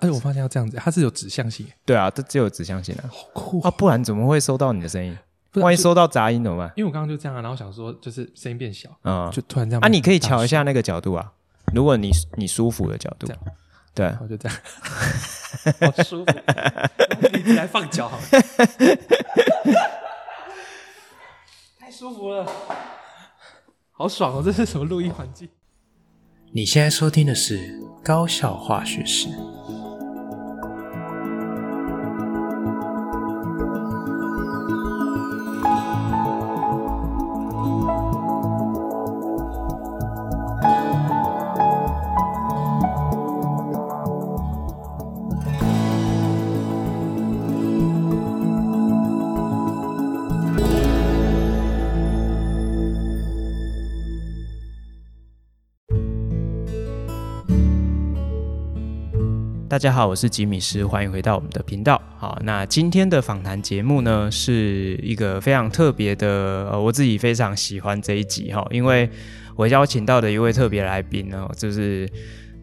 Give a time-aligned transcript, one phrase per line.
[0.00, 1.66] 哎，我发现要这样子，它是有指向性。
[1.84, 3.04] 对啊，这只有指向性啊。
[3.10, 3.70] 好酷啊！
[3.70, 5.16] 不然怎么会收到你的声音？
[5.54, 6.72] 万一收到杂音怎么办？
[6.76, 9.80] 因为我刚刚就这样啊，然后想说就是声音变小，嗯，就突然这样。
[9.80, 11.32] 啊，你可以调一下那个角度啊，
[11.74, 13.26] 如果你你舒服的角度，
[13.92, 14.58] 对，我就这样，
[15.92, 16.32] 好舒服。
[17.44, 18.22] 你来放脚好了，
[21.78, 22.46] 太舒服了，
[23.90, 24.42] 好爽哦！
[24.44, 25.48] 这是什么录音环境？
[26.52, 29.28] 你现在收听的是高效化学式。
[59.80, 61.98] 大家好，我是吉米斯，欢迎回到我们的频道。
[62.18, 69.08] 好，那今天的访谈节目呢，是一个非常特别的，呃，我自己非常喜欢这一集哈，因为
[69.56, 72.06] 我邀请到的一位特别来宾呢，就是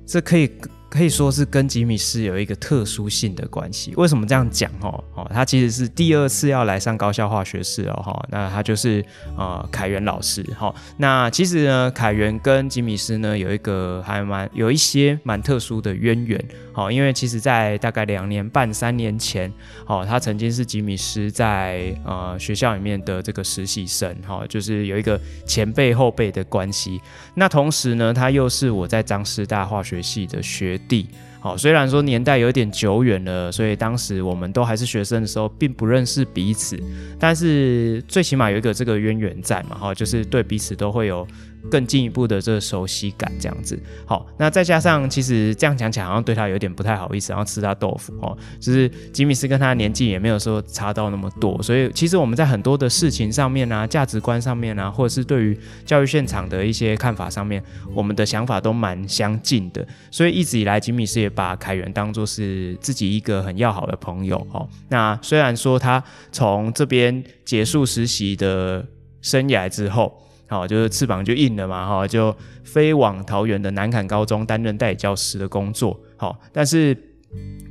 [0.06, 0.48] 这可以。
[0.90, 3.94] 可以说是跟吉米斯有一个特殊性的关系。
[3.96, 4.72] 为什么这样讲？
[4.82, 9.04] 哦，哦，他其实是第二次要来上高校化学室哦，哈，那他就是
[9.38, 10.74] 呃凯源老师，哈。
[10.98, 19.52] 那其实呢，凯源跟吉米斯呢有一个还蛮有一些蛮特殊的渊源，好，因为其实在大概两年半三年前，
[19.86, 27.02] 哦，他曾经是吉米斯在呃学校里面的这个实习生，哈，就是有一个前辈后辈的关系。
[27.36, 31.08] 那同时呢，他又是我在张师大化学系的学地，
[31.40, 36.78] 好，虽然说年代有点久远了，所以当时我们都还是学生的时候，并不认识彼此，
[37.20, 41.28] 但是最起码有一个这个渊源在嘛，哈，就是对彼此都会有。
[41.70, 44.26] 更进一步的这个熟悉感，这样子好。
[44.38, 48.38] 那再加上，其实这样讲起来好像对他有点不太好意思，然后吃他豆腐哦。
[48.60, 59.86] 就是吉米斯跟他年纪也没有说差到那么多，所以其实我们在很多的事情上面啊，价值观上面啊，或者是对于教育现场的一些看法上面，我们的想法都蛮相近的。
[60.12, 64.68] 所以一直以来，吉米斯也把凯源当作是自己一个很要好的朋友哦。
[64.90, 68.86] 那虽然说他从这边结束实习的
[69.22, 76.00] 生涯之后，好，就是翅膀就硬了嘛，哈，就飞往桃园的南坎高中担任代教师的工作。
[76.16, 76.96] 好，但是，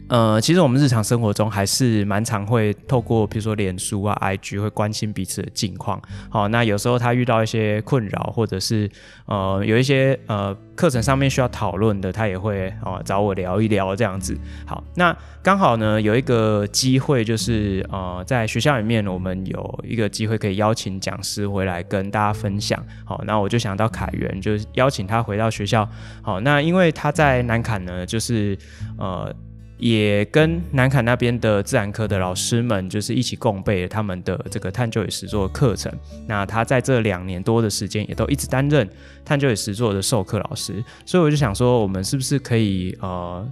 [0.09, 6.00] 呃，其实我们日常生活中还是蛮常会透过，比如说脸书啊、IG 会关心彼此的近况。
[6.31, 8.89] 好，那有时候他遇到一些困扰，或者是
[9.27, 10.56] 呃有一些呃。
[10.77, 14.37] 课程上面需要讨论的，他也会哦找我聊一聊这样子。
[14.66, 22.78] 好，那刚好呢有一个机会，就是呃在学校里面，我们有一个机会可以邀请讲师回来跟大家分享。
[23.06, 25.89] 好，那我就想到凯源，就邀请他回到学校。
[26.21, 28.55] 好，那因为他在南坎呢，就是
[28.99, 29.34] 呃。
[29.78, 35.92] 也跟南坎那边的自然科的老师们，就是一起共备了他们的这个探究与实作课程。
[36.26, 38.88] 那他在这两年多的时间，也都一直担任
[39.25, 40.82] 探究与实作的授课老师。
[41.04, 43.47] 所以我就想说，我们是不是可以呃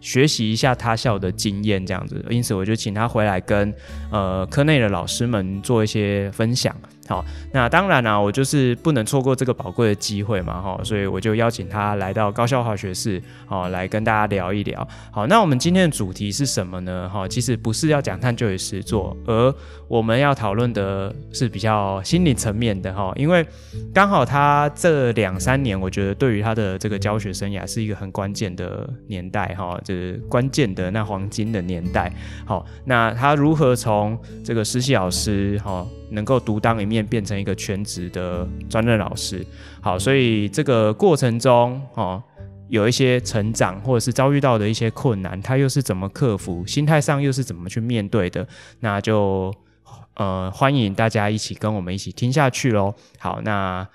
[0.00, 2.24] 学习一下他校的经验这样子？
[2.28, 3.72] 因此，我就请他回来跟
[4.10, 6.74] 呃科内的老师们做一些分享。
[7.08, 14.86] 好，那当然啦、啊，我就是不能错过这个宝贵的机会嘛，哈，所以我就邀请他来到高校化学室，好，来跟大家聊一聊。
[15.10, 17.08] 好，那我们今天的主题是什么呢？
[17.08, 19.54] 哈，其实不是要讲探究与实作，而
[19.88, 23.46] 我们要讨论的是比较心理层面的哈，因为
[23.94, 32.12] 刚好他这两三年，我觉得对于他的这个教学生涯是一个很关键的年代，哈，就是关键的那黄金的年代。
[32.44, 39.46] 好，那他如何从这个实习老师，哈，能够独当一面，变成一个全职的专任老师，
[39.80, 42.22] 好，所以这个过程中哦，
[42.68, 46.66] 有一些成长，或者是遭遇到的一些困难，他又是怎么克服？
[46.66, 48.46] 心态上又是怎么去面对的？
[48.80, 49.52] 那就
[50.14, 52.94] 呃，欢迎大家一起跟我们一起听下去喽。
[53.18, 53.86] 好，那。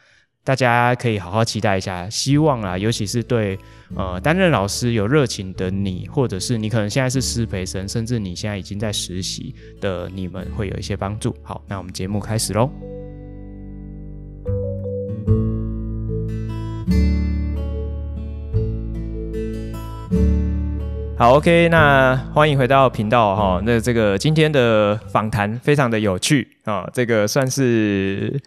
[0.46, 3.58] 大家可以好好期待一下，希望啊，尤其是对
[3.96, 11.34] 呃担任老师有热情的你，或者是你可能现在是师培生，甚至你现在已经在实习的你们，会有一些帮助。
[11.44, 12.70] 好，那我们节目开始喽。
[21.16, 23.62] 好，OK，那欢迎回到频道哈。
[23.64, 28.38] 那这个今天的访谈非常的有趣啊，这个算是。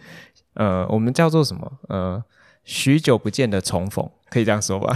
[0.57, 1.71] 呃，我们叫做什么？
[1.87, 2.23] 呃，
[2.63, 4.95] 许久不见的重逢，可以这样说吧？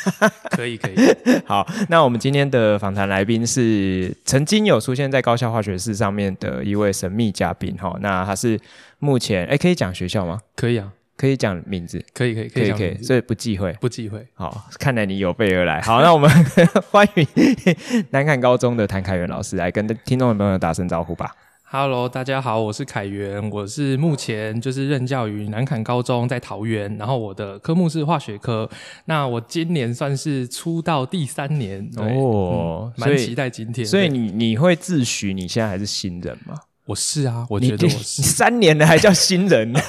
[0.50, 0.94] 可以，可以。
[1.46, 7.96] 好，那我们今天的访谈来宾是曾经有出现在高校化学式上面的一位神秘嘉宾哈。
[8.00, 8.58] 那他是
[8.98, 10.40] 目前，哎，可以讲学校吗？
[10.56, 10.92] 可以啊。
[11.14, 14.26] 可以讲名字，可以可以可以可以，所以不忌讳，不忌讳。
[14.34, 15.80] 好，看来你有备而来。
[15.82, 16.28] 好，那我们
[16.90, 17.26] 欢迎
[18.10, 21.30] 南崁高中的谭凯源老师来跟听众朋友打声招呼吧。
[21.74, 28.68] Hello，大家好，我是凯源，我是目前就是任教于南坎高中，在桃园，然后我的科目是化学科。
[29.06, 33.86] 那我今年算是出道第三年哦，蛮、嗯、期待今天。
[33.86, 36.54] 所以你你会自诩你现在还是新人吗？
[36.84, 39.72] 我是啊，我觉得我是 三年了还叫新人。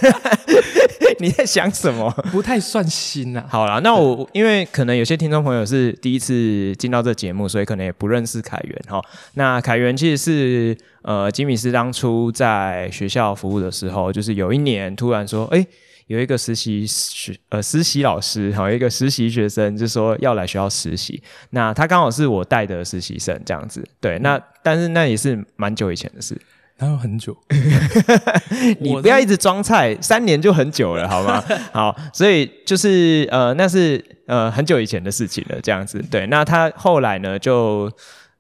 [1.22, 2.10] 你在想什么？
[2.32, 3.46] 不太算新啊。
[3.50, 9.02] 好啦，那我因为可能有些听众朋友是第一次进到这节目，所以可能也不认识凯源哈。
[9.36, 15.68] 那凯源其实是呃吉米斯当初在学校服务的时候，就是有一年突然说，哎、欸，
[16.08, 21.22] 有一个实习学呃实习老师，好一个实习学生，就说要来学校实习。
[21.52, 23.84] 那他刚好是我带的实习生，这样子。
[24.02, 26.40] 对，那但是那也是蛮久以前的事。
[26.78, 27.38] 还有很久，
[28.80, 31.44] 你不要一直装菜，三年就很久了，好吗？
[31.72, 36.04] 好，所以就是呃，那是呃很久以前的事情了，这样子。
[36.12, 37.90] 对，那他后来呢，就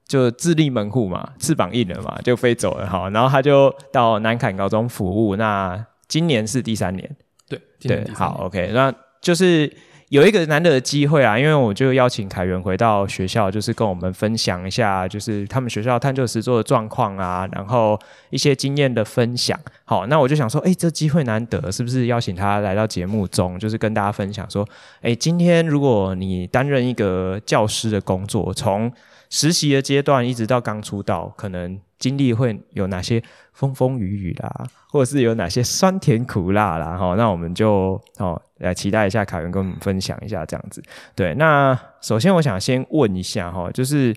[0.08, 2.90] 就自立门户嘛，翅膀硬了嘛，就飞走了。
[2.90, 5.36] 好，然后他就到南坎高中服务。
[5.36, 7.10] 那今年是第三年，
[7.48, 9.72] 对，今年对，好，OK，那就是。
[10.14, 18.00] 有一个难得的机会啊，因为我就邀请凯源回到学校，就是跟我们分享一下，就是他们学校探究实作的状况啊，然后
[18.30, 19.60] 一些经验的分享。
[19.86, 24.64] 好，那我就想说，哎，这机会难得，是不是邀请他来到节目中，就是跟大家分享说，
[25.02, 28.94] 哎，今天如果你担任一个教师的工作，从
[29.32, 33.24] 实习的阶段一直到刚出道，可能经历会有哪些
[33.54, 40.84] 风风雨雨啦，或者是有哪些酸甜苦辣啦，哈，那我们就哦来期待一下凯源跟我们分享一下这样子。
[41.16, 44.14] 对，那首先我想先问一下哈，就是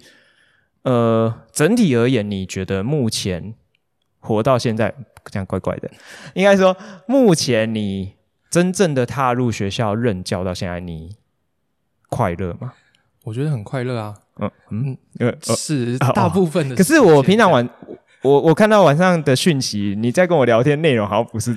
[0.83, 3.55] 呃整体而言，你觉得目前
[4.19, 4.93] 活到现在
[5.27, 5.89] 这样怪怪的，
[6.35, 8.15] 应该说目前你
[8.51, 11.15] 真正的踏入学校任教到现在，你
[12.09, 12.73] 快乐吗？
[13.27, 14.15] 我觉得很快乐啊。
[14.39, 16.77] 嗯嗯，呃，是大部分的、哦。
[16.77, 17.69] 可是我平常晚，
[18.23, 21.53] 我我看到晚上的讯息，你在跟我聊天内容好像不是、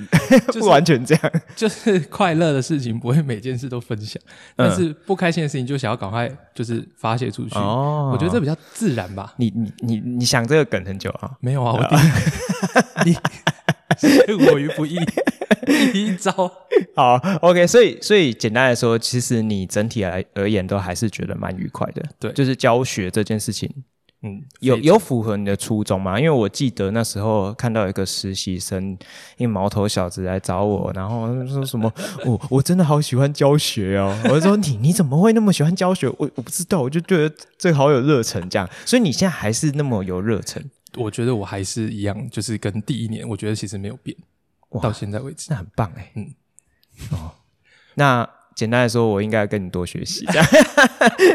[0.48, 1.32] 就是、 不完全这样。
[1.54, 4.20] 就是快乐的事情不会每件事都分享，
[4.56, 7.54] 但是不开心的事情就想要赶快就是发泄出去。
[7.56, 9.34] 哦，我觉得这比较自然吧。
[9.36, 11.30] 你你你你想这个梗很久啊？
[11.40, 13.16] 没有啊，我第一 你
[13.98, 14.98] 陷我于不义。
[15.92, 16.32] 第 一招
[16.96, 23.70] 好，OK，所以所以简单来说，其实你整体来而言都还是觉得蛮愉快的，对，就是教学这件事情，
[24.22, 26.18] 嗯，有有符合你的初衷吗？
[26.18, 28.96] 因为我记得那时候看到一个实习生，
[29.36, 31.92] 一个毛头小子来找我，然后说什么，
[32.24, 36.08] 我我真的好喜欢教学哦，我就说你你怎么会那么喜欢教学？
[36.18, 40.64] 我我不知道，我就觉得这好有热忱，这样，所以你现在还是那么有热忱？
[40.96, 44.16] 我觉得我还是一样，就是跟第一年，我觉得其实没有变。
[44.80, 46.32] 到现在为止，那很棒哎，嗯，
[47.10, 47.32] 哦，
[47.94, 50.46] 那简单来说，我应该要跟你多学习，这 样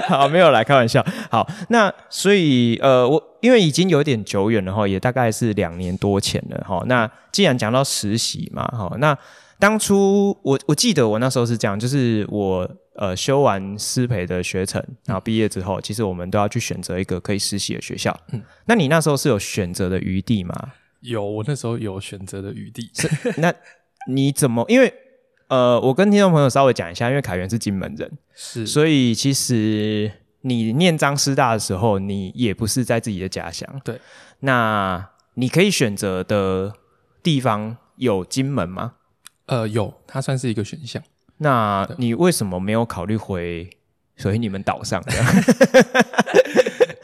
[0.08, 1.06] 好，没有来开玩笑。
[1.30, 6.82] 好，那所以呃，我因为已经有点久远了哈，也大概是两年多前了哈。
[6.86, 9.18] 那既然讲到实习嘛，哈，那
[9.60, 18.18] 当初我我记得我那时候是这样，就是我呃修完师培的学程，然后毕业之后，其实我们都要去选择一个可以实习的学校。
[18.32, 20.54] 嗯，那你那时候是有选择的余地吗？
[21.02, 22.90] 有，我那时候有选择的余地。
[23.38, 23.54] 那
[24.08, 24.66] 你怎么？
[24.68, 24.94] 因为
[25.48, 30.12] 呃，我跟听众朋友稍微讲一下，因为凯源是金门人，是，所以其实
[30.42, 33.70] 你念张师大的时候，你也不是在自己的家乡。
[33.84, 34.00] 对，
[34.40, 36.74] 那你可以选择的
[37.22, 38.94] 地方有金门吗？
[39.46, 41.04] 呃，有，它算是一个选项。
[41.38, 43.70] 那你为什么没有考虑回
[44.18, 45.04] 所以你们岛上？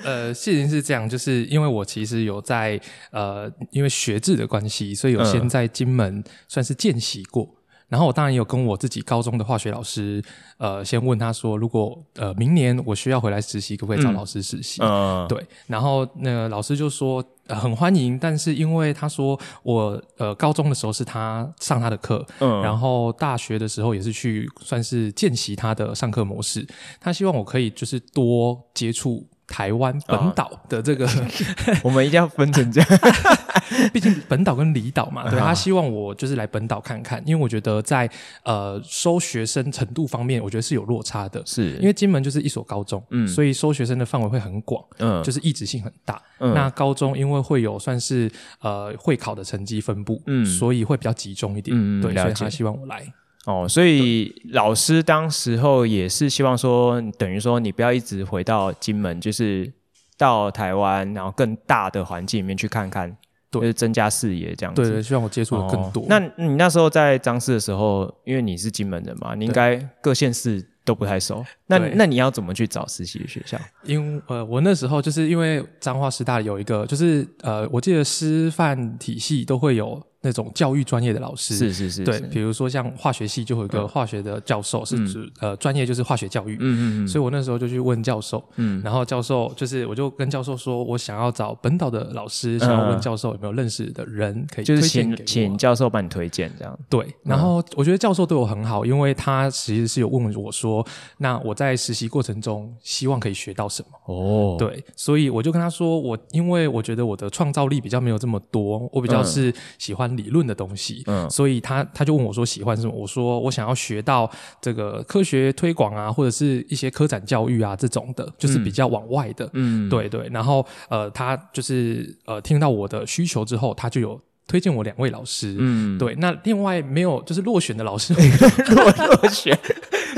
[0.03, 2.79] 呃，事情是这样，就是因为我其实有在
[3.11, 7.43] 呃，因为学制的关系，所以有先在金门算是见习过。
[7.43, 7.55] 嗯、
[7.89, 10.21] 然后我当然有跟我自己高中的化学老师，
[10.57, 14.81] 呃，先问他说，如果呃明年我需要回来实习，可不可以找老师实习？
[14.81, 15.45] 嗯，对。
[15.67, 26.65] 然后那个老师就说、呃、很欢迎，但是因为他说我呃高中的时候是他上他的课，嗯，然后大学的时候也是去算是见习他的上课模式，
[27.00, 29.27] 他希望我可以就是多接触。
[29.51, 31.12] 台湾本岛的这个、哦，
[31.84, 32.89] 我们一定要分成这样，
[33.91, 35.29] 毕竟本岛跟离岛嘛。
[35.29, 38.10] 对，他希望我就是来本岛看看，因为我觉得在
[38.43, 41.43] 呃收学生程度方面，我觉得是有落差的。
[41.46, 46.22] 是因为金门就是一所高中，嗯，所以收学生的范围会很广，嗯，就是异质性很大。
[46.39, 48.31] 嗯，那高中因为会有算是
[48.62, 51.75] 呃会考的成绩分布，嗯，所以会比较集中一点。
[51.77, 53.05] 嗯，对，所以他希望我来。
[53.48, 59.71] 哦，所以老师当时候也是希望说，等于说你不要一直回到金门，就是
[60.15, 63.10] 到台湾，然后更大的环境里面去看看
[63.50, 64.83] 对就是增加视野这样子。
[64.83, 66.03] 对对，希望我接触的更多。
[66.03, 71.43] 哦、那你那时候在彰师的时候，因为你是金门人嘛，你应该各县市都不太熟。
[71.65, 73.60] 那那你要怎么去找实习的学校？
[73.86, 80.00] 因呃，我那时候就是因为彰化师大有一个，就是呃，我记得师范体系都会有。
[80.21, 81.55] 那种教育专业的老师。
[81.55, 100.85] 是是是，对，比如说像化学系就会有一个化学的教授，是指呃专业就是化学教育，嗯嗯嗯，所以我那时候就去问教授，嗯，然后教授就是我就跟教授说，我想要找本岛的老师，想要问教授有没有认识的人可以就是请请教授帮你推荐这样，对，然后我觉得教授对我很好，因为他其实是有问我说，
[101.17, 111.03] 那我在实习过程中希望可以学到什么哦，对，所以我就跟他说，我因为我觉得我的创造力比较没有这么多，我比较是喜欢理论的东西。
[111.08, 112.91] 嗯，所以他他就问我说喜欢什么？
[112.94, 114.30] 我说我想要学到
[114.62, 119.50] 这个科学推广啊，或者是一些科展教育啊这种的，就是比较往外的。
[119.53, 120.30] 嗯，对对。
[120.32, 125.56] 然后呃，他就是呃听到我的需求之后，他就有推荐我两位老师。
[125.58, 126.15] 嗯，对。
[126.15, 128.13] 那另外没有就是落选的老师，
[128.75, 129.58] 落落选。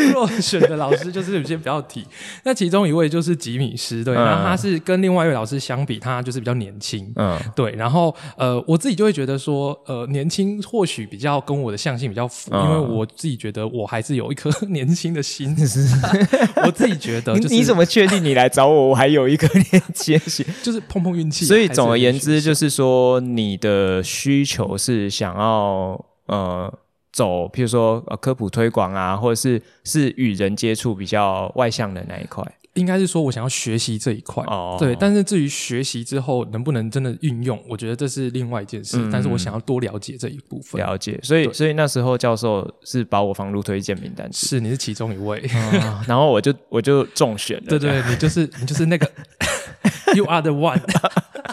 [0.12, 2.05] 落选的老师就是有些比较提，
[2.43, 15.88] 那其中一位就是吉米师，对，那、嗯、他是跟另外一位老师相比，他就是比较年轻，嗯，对，然后呃，我自己就会觉得说，呃，年轻或许比较跟我的相性比较符，嗯、因为我自己觉得我还是有一颗 年轻的心，是，
[16.65, 20.45] 我自己觉得、就是，你怎么确定你来找我，我还有一颗年轻的心？
[20.62, 21.45] 就是碰碰运气。
[21.45, 26.74] 所以总而言之，就是说你的需求是想要呃。
[27.13, 32.43] 走，譬如说呃科普推广啊，或者是是与人接触比较外向的那一块，
[32.74, 34.96] 应该是说我想要学习这一块，哦，对。
[34.96, 38.98] 但是至于学习之后能不能真的运用，我觉得这是另外一件事。
[38.98, 41.20] 嗯、但是我想要多了解这一部分，了解。
[41.22, 47.65] 所以所以那时候教授是把我放入推荐名单，是你是其中一位，哦、然后我就我就中选了。
[47.70, 49.08] 对，对对，你就是你就是那个，
[50.17, 50.82] You are the one。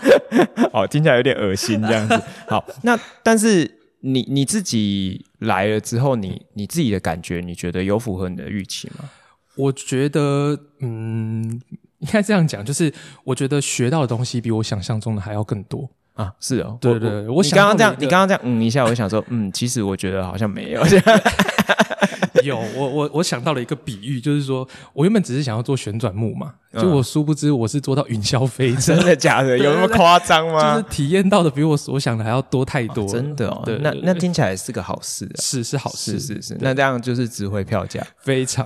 [0.72, 2.18] 哦，听起来有点恶心这样子。
[2.48, 3.79] 好，那但是。
[4.00, 9.10] 你你自己来了之后，你你自己的感觉，你觉得有符合你的预期吗？
[9.56, 11.60] 我觉得，嗯，
[11.98, 12.92] 应该这样讲，就是
[13.24, 16.32] 我觉得学到的东西比我想象中的还要更多啊！
[16.40, 20.82] 是哦，对对对，我，我你刚刚这样，你刚刚这样，嗯一下，我想说，嗯，其实我觉得好像没有。
[22.44, 26.52] 有，我我我想到了一个比喻，就是说我原本只是想要做旋转木马。
[26.72, 29.58] 就我殊不知我是做到云霄飞车， 真的假的？
[29.58, 30.76] 有那么夸张吗？
[30.76, 33.04] 就是体验到的比我所想的还要多太多。
[33.08, 36.56] 真的哦，那那听起来是个好事，是是好事，是是。
[36.60, 38.64] 那这样就是值回票价，非常。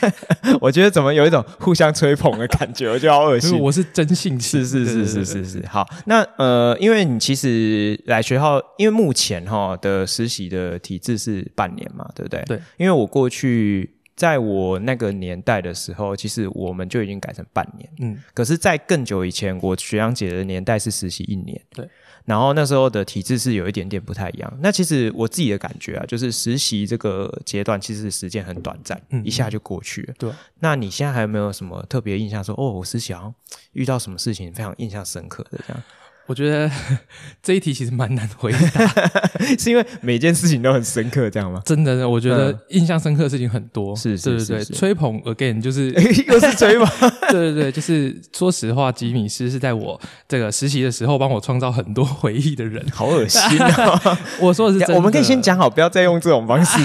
[0.60, 3.58] 我觉得怎么有一种互相吹捧的感觉，我觉得好恶心。
[3.58, 5.66] 我是真性情，是是是是是是。
[5.68, 12.37] 好，那呃，因为你其实来学校，因为目前哈的实习的体制是半年嘛，对不对？
[12.44, 12.60] 对。
[12.76, 13.94] 因为我过去。
[14.18, 17.88] 在我那个年代的时候，其实我们就已经改成半年。
[18.00, 21.60] 嗯，可是，在更久以前，我学长姐的年代是实习一年。
[21.70, 21.88] 对，
[22.24, 24.58] 然后那时候的体制是有一点点不太一样。
[24.60, 30.14] 那其实我自己的感觉啊，就是实习这个阶段其实时间很短暂，嗯，一下就过去了。
[30.18, 32.52] 对，那你现在还有没有什么特别印象说？
[32.56, 33.34] 说哦，我实习好像
[33.74, 35.80] 遇到什么事情非常印象深刻的这样？
[36.28, 36.70] 我觉得
[37.42, 38.86] 这一题其实蛮难回答，
[39.58, 41.60] 是因为每件事情都很深刻，这样吗？
[41.64, 43.96] 真的，我觉得印象深刻的事情很多。
[43.96, 45.90] 是是是，吹捧 again 就是
[46.28, 46.86] 又是吹捧，
[47.30, 54.18] 对对对，就是说实话，吉米斯是在我这个实习的时候帮我创造很多回忆的人，好恶心啊！
[54.38, 56.78] 我说的是真的，我们可以先讲好，不要再用这种方式。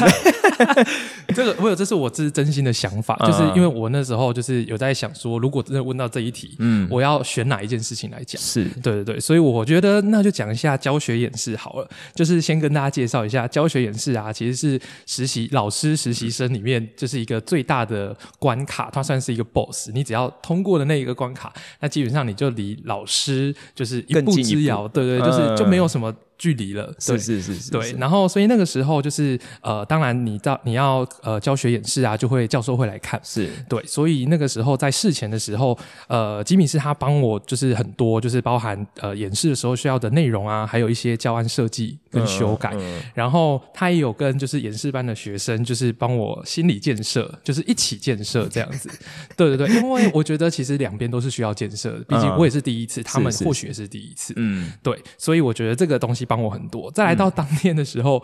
[1.33, 8.41] 这个我有，这是我自真心的想法，就是因为我那时候就是有在想说，如果真的问到这一题，嗯，我要选哪一件事情来讲？
[8.41, 26.13] 是对对对，所以我觉得那就讲一下教学演示好了，就是先跟大家介绍一下教学演示啊，其实是实习老师实习生里面就是一个最大的关卡，它算是一个 boss，你只要通过了那一个关卡，那基本上你就离老师就是一步之遥，对对，就是就没有什么。
[26.37, 33.49] 距离了，是是是是，对，然后所以那个时候就是呃，当然你到你要呃教学演示啊，就会教授会来看，是。
[33.69, 42.79] 对，所以那个时候在事前的时候，呃，吉米是他帮我就是很多就是包含呃演示的时候需要的内容啊，还有一些教案设计跟修改，嗯。
[42.79, 48.89] 嗯、然后他也有跟就是演示班的学生就是帮我心理建设，就是一起建设这样子，
[49.37, 56.23] 对对对，因为我觉得其实两边都是需要建设的，毕竟我也是第一次，嗯、他们或许也是第一次，嗯，对，所以我觉得这个东西。
[56.25, 56.89] 帮我很多。
[56.91, 58.23] 再来到当天的时候，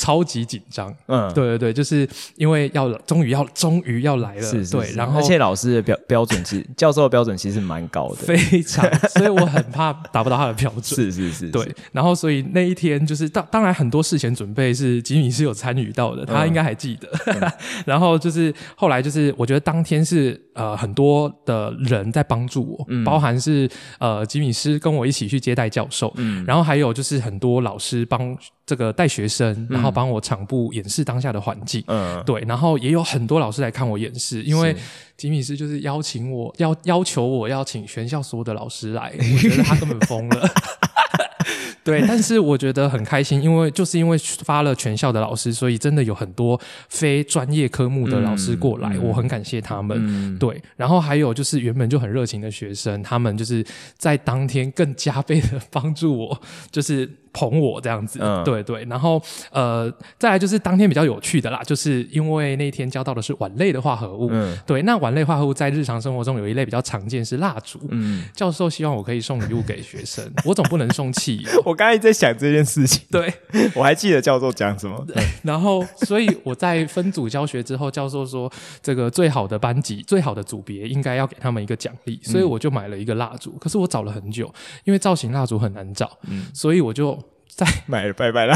[0.00, 4.72] 超级紧张，嗯，对对对，就是因为要终于要终于要来了，是是是。
[4.72, 17.52] 对，然后而且老师的标标准其实 教授的标准其实蛮高的，非常，所以我很怕达不到他的标准， 是是是，对，然后所以那一天就是当当然很多事前准备是吉米是有参与到的，他应该还记得，嗯、
[17.84, 28.34] 然后就是后来就是我觉得当天是呃很多的人在帮助我，嗯、包含是呃吉米师跟我一起去接待教授，嗯，然后还有就是很多老师帮
[28.70, 29.90] 这个带学生，然后。
[29.90, 34.72] 帮我场部演示当下的环境，嗯，对，然后也有很多老师来看我演示，因为
[35.16, 40.48] 吉米斯就是邀请我要要求我要请全校所有的老师来，我觉得他根本疯了。
[41.90, 49.96] 对，但是我觉得很开心，因为就是因为发了全校的老师，所以真的有很多非专业科目的老师过来，嗯、我很感谢他们。
[50.00, 53.64] 嗯、对，然后还有就是原本就很热情的学生，他们就是
[53.98, 58.18] 在当天更加倍的 帮助我，就是捧我这样子。
[58.22, 59.20] 嗯、对对，然后
[59.50, 64.28] 呃，再来就是当天比较有趣的啦，就是因为那天教到的是碗类的化合物。
[64.32, 67.80] 嗯、对，那碗类化合物在日常生活中有一类比较常见是蜡烛。
[67.90, 71.50] 嗯，教授希望我可以送礼物给学生，我总不能送汽油。
[71.64, 73.32] 我刚才在想这件事情，对，
[73.74, 75.02] 我还记得教授讲什么。
[75.08, 83.52] 对，然后，所以我在分组教学之后，教授说这个最好的班级、最好的组别应该要给他们一个奖励，所以我就买了一个蜡烛。
[83.52, 84.52] 可是我找了很久，
[84.84, 87.18] 因为造型蜡烛很难找，嗯，所以我就
[87.48, 88.54] 在买了拜拜蜡，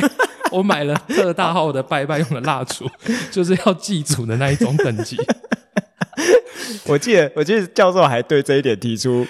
[0.52, 2.86] 我买了特大号的拜拜用的蜡烛，
[3.32, 5.16] 就是要祭祖的那一种等级。
[6.84, 9.26] 我记得，我记得教授还对这一点提出。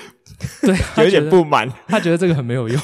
[0.60, 2.78] 对，有点不满，他觉得这个很没有用。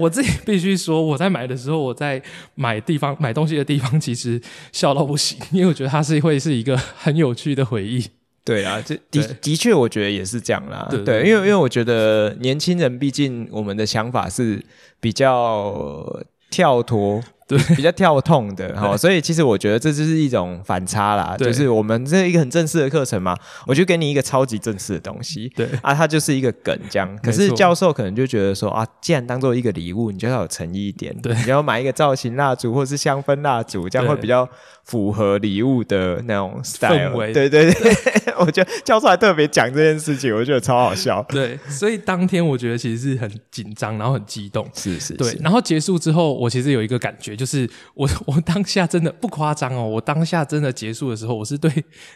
[0.00, 2.22] 但我自己 必须说，我在买的时候，我在
[2.54, 4.40] 买地方买东西的地方，其实
[4.72, 8.04] 笑到不行，因为我觉得它是会是一个很有趣的回忆。
[8.42, 10.86] 对啊，这的对的确，我觉得也是这样啦。
[10.90, 14.64] 对，对，因为因为我觉得年轻人毕竟我们的想法是
[14.98, 17.22] 比较跳脱。
[17.50, 25.68] 对，比较跳痛的 哈，所以其实我觉得这就是一种反差啦，就是我们这一个很正式的课程嘛，我就给你一个超级正式的东西，对。
[25.82, 27.18] 啊，它就是一个梗这样。
[27.22, 34.48] 可是教授可能就觉得说啊，既然当做一个礼物，你就要有诚意一点，对，你要买一个造型蜡烛或是香氛蜡烛，这样会比较
[34.90, 37.10] 符合礼物的那种 style。
[37.10, 37.32] 氛围。
[37.32, 41.24] 对对对， 我觉得教授还特别讲这件事情，我觉得超好笑。
[41.28, 47.30] 对，所以当天我觉得其实是很紧张，然后很激动，是是，是，对，然后结束之后，我其实有一个感觉。
[47.36, 51.72] 就是我， 我当下真的不夸张哦，我当下真的结束的时候，我是对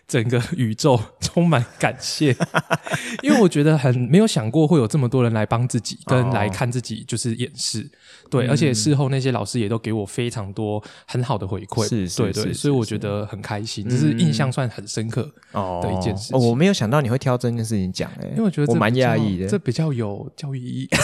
[0.09, 2.37] 整个宇宙充满感谢，
[3.23, 7.81] 因为我觉得很没有想过会有这么多人来帮自己，跟来看自己就是演示，
[8.25, 16.49] 哦、对，而且事后那些老师也都给我非常多很好的回馈，是，是，对对，所以我觉得很开心，这是印象算很深刻的一件事、哦哦。
[16.49, 20.89] 我没有想到你会挑这件事情讲，哎，因为我觉得我蛮讶异的，这比较有教育意义。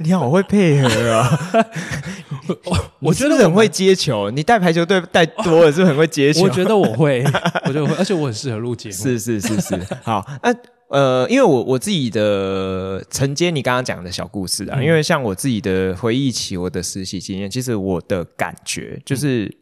[0.00, 1.38] 你好会配合啊！
[2.64, 6.44] 我我觉得很会接球，你带排球队带多了是不是很会接球？
[6.44, 7.22] 我觉得我会，
[7.66, 8.94] 我觉得我会，而且我很适合录节目。
[8.94, 10.50] 是是是是，好，那
[10.88, 19.54] 呃，因为我我自己的承接你刚刚讲的小故事啊，嗯、因为像我自己的回忆起我的实习经验，其实我的感觉就是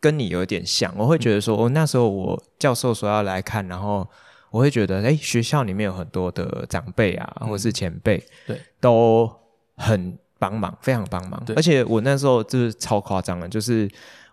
[0.00, 4.08] 跟你有点像，我会觉得说，我、那时候我教授说要来看，然后。
[4.52, 9.30] 我会觉得，哎，学校里面有很多的长辈啊，或者是前辈，嗯、对，都
[9.76, 11.40] 很帮忙，非常帮忙。
[11.54, 13.88] 而且我那时候就是超夸张的，就是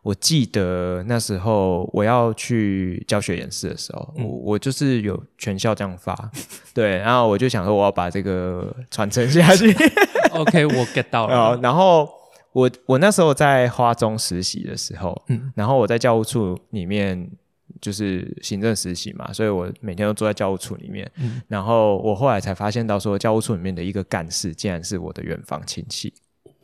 [0.08, 6.32] 我记得那时候我要去教学演示的时候，嗯、我我就是有全校这样发，
[6.74, 9.70] 对，然后我就想说我要把这个传承下去。
[10.32, 11.60] OK，我 get 到了。
[11.62, 12.10] 然后
[12.54, 17.30] 我我那时候在花中实习的时候，嗯，然后我在教务处里面。
[17.80, 21.12] 就是行政实习嘛，所以我每天都坐在教务处里面。
[21.18, 26.14] 嗯、然后我后来才发现到说，教务处里面的一个干事竟然是我的远房亲戚，哦、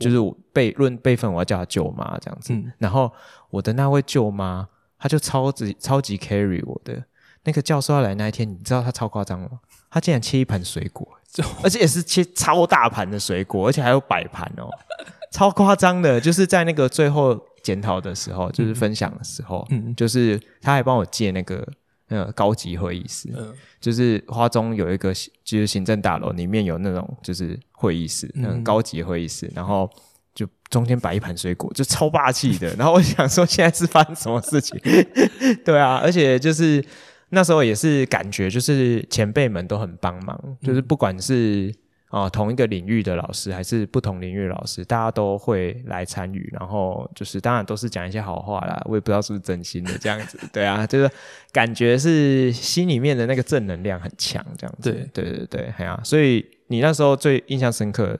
[0.03, 2.53] 就是我辈论辈分，我要叫她舅妈这样子。
[2.53, 3.11] 嗯、然后
[3.49, 4.67] 我的那位舅妈，
[4.99, 7.03] 她就超级超级 carry 我的。
[7.43, 9.49] 那个教授要来那一天，你知道她超夸张吗？
[9.89, 11.07] 她竟然切一盘水果，
[11.63, 14.69] 而且也是切超大盘的水果，而且还有摆盘哦，
[15.31, 16.19] 超夸张的。
[16.21, 17.39] 就是在那个最后。
[17.63, 21.65] 检讨的时候，就是分享的时候，嗯，就是他还帮我借那个
[22.13, 25.12] 那个高级会议室，嗯，就是花中有一个
[25.43, 29.89] 就是行政大楼里面有那种就是会议室，那种高级会议室，然后
[30.36, 32.73] 就中间摆一盘水果，就超霸气的。
[32.78, 34.80] 然后我想说，现在是发生什么事情？
[35.65, 36.86] 对啊，而且就是
[37.30, 41.73] 那时候也是感觉，就是前辈们都很帮忙，就是不管是。
[42.13, 51.10] 啊，同一个领域的老师还是不同领域的老师，大家都会来参与，然后就是当然都是讲一些好话啦，我也不知道是不是真心的这样子，对啊，就是
[51.52, 58.15] 感觉是心里面的那个正能量很强这样子，对对对对，哎呀，所以你那时候最印象深刻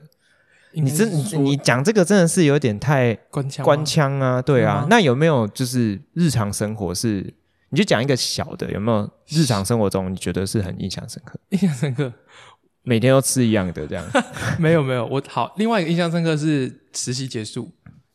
[0.72, 4.80] 你真你你讲这个真的是有点太官腔官腔啊，对啊。
[4.82, 7.32] 嗯、那有没有就是日常生活是，
[7.68, 11.38] 你就讲一个小的，有没有日常生活中你觉得是很印象深刻？
[11.50, 12.12] 印象深刻，
[12.84, 14.04] 每天都吃一样的这样？
[14.58, 17.70] 没有没有，我好，另外一个印象深刻是实习结束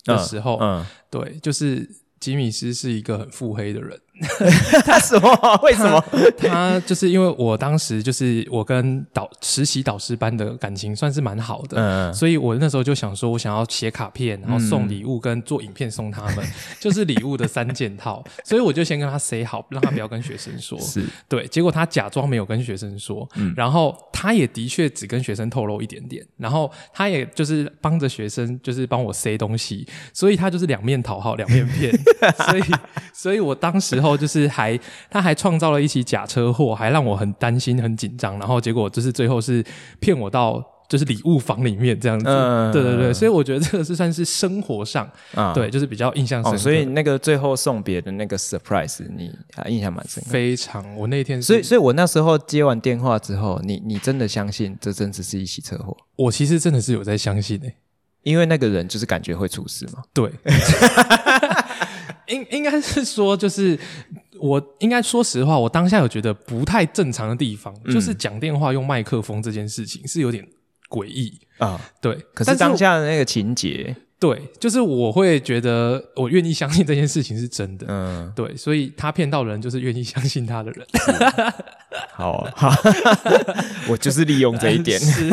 [0.05, 3.99] 的时候，嗯，嗯对，就是吉米斯是一个很腹黑的人。
[4.85, 5.59] 他什么？
[5.63, 6.03] 为什么？
[6.37, 18.23] 他就是因为我当时就是我跟导实习导师班的感情算是蛮好的，嗯，所以我那时候就想说，我想要写卡片，然后送礼物跟做影片送他们，嗯、 就是礼物的三件套。
[18.43, 20.77] 所以我就先跟他 say 好，让他不要跟学生说。
[20.79, 31.97] 是对，结果他假装没有跟学生说，嗯，然后他也的确只跟学生透露一点点，然后他也就是帮着学生，就是帮我塞东西，所以他就是两面讨好，两面骗。
[32.47, 32.63] 所以，
[33.13, 34.08] 所以我当时候。
[34.17, 38.37] 就是还，他还创造了一起假车祸，还让我很担心、很紧张。
[38.39, 39.63] 然后结果就是最后是
[39.99, 42.25] 骗我到就是礼物房里面这样子。
[42.27, 46.57] 嗯，对对对，所以我觉得这个是算是生活上，嗯、对，就是比较印象深刻。
[46.57, 50.31] 哦、所以那个最后送别的那个 surprise，你还印象蛮深刻。
[50.31, 55.95] 非常，我那天，所以，所以我那时候接完电话之后，你你真的相信这真只是一起车祸？
[56.15, 57.75] 我其实真的是有在相信诶、欸，
[58.23, 60.01] 因为那个人就是感觉会出事嘛。
[60.11, 60.31] 对。
[62.29, 63.77] 应应该是说，就是
[64.39, 70.47] 我应该说实话，我当下有觉得不太正常的地方，嗯、就是讲电话用麦克风这件事情是有点
[70.89, 71.79] 诡异啊。
[71.99, 77.85] 对，可是当下的那个情节，对，就是我会觉得我愿意相信这件事情是真的。
[77.89, 80.85] 嗯，对，所以他骗到人，就是愿意相信他的人。
[82.11, 82.69] 好好，
[83.89, 84.99] 我就是利用这一点。
[84.99, 85.31] 是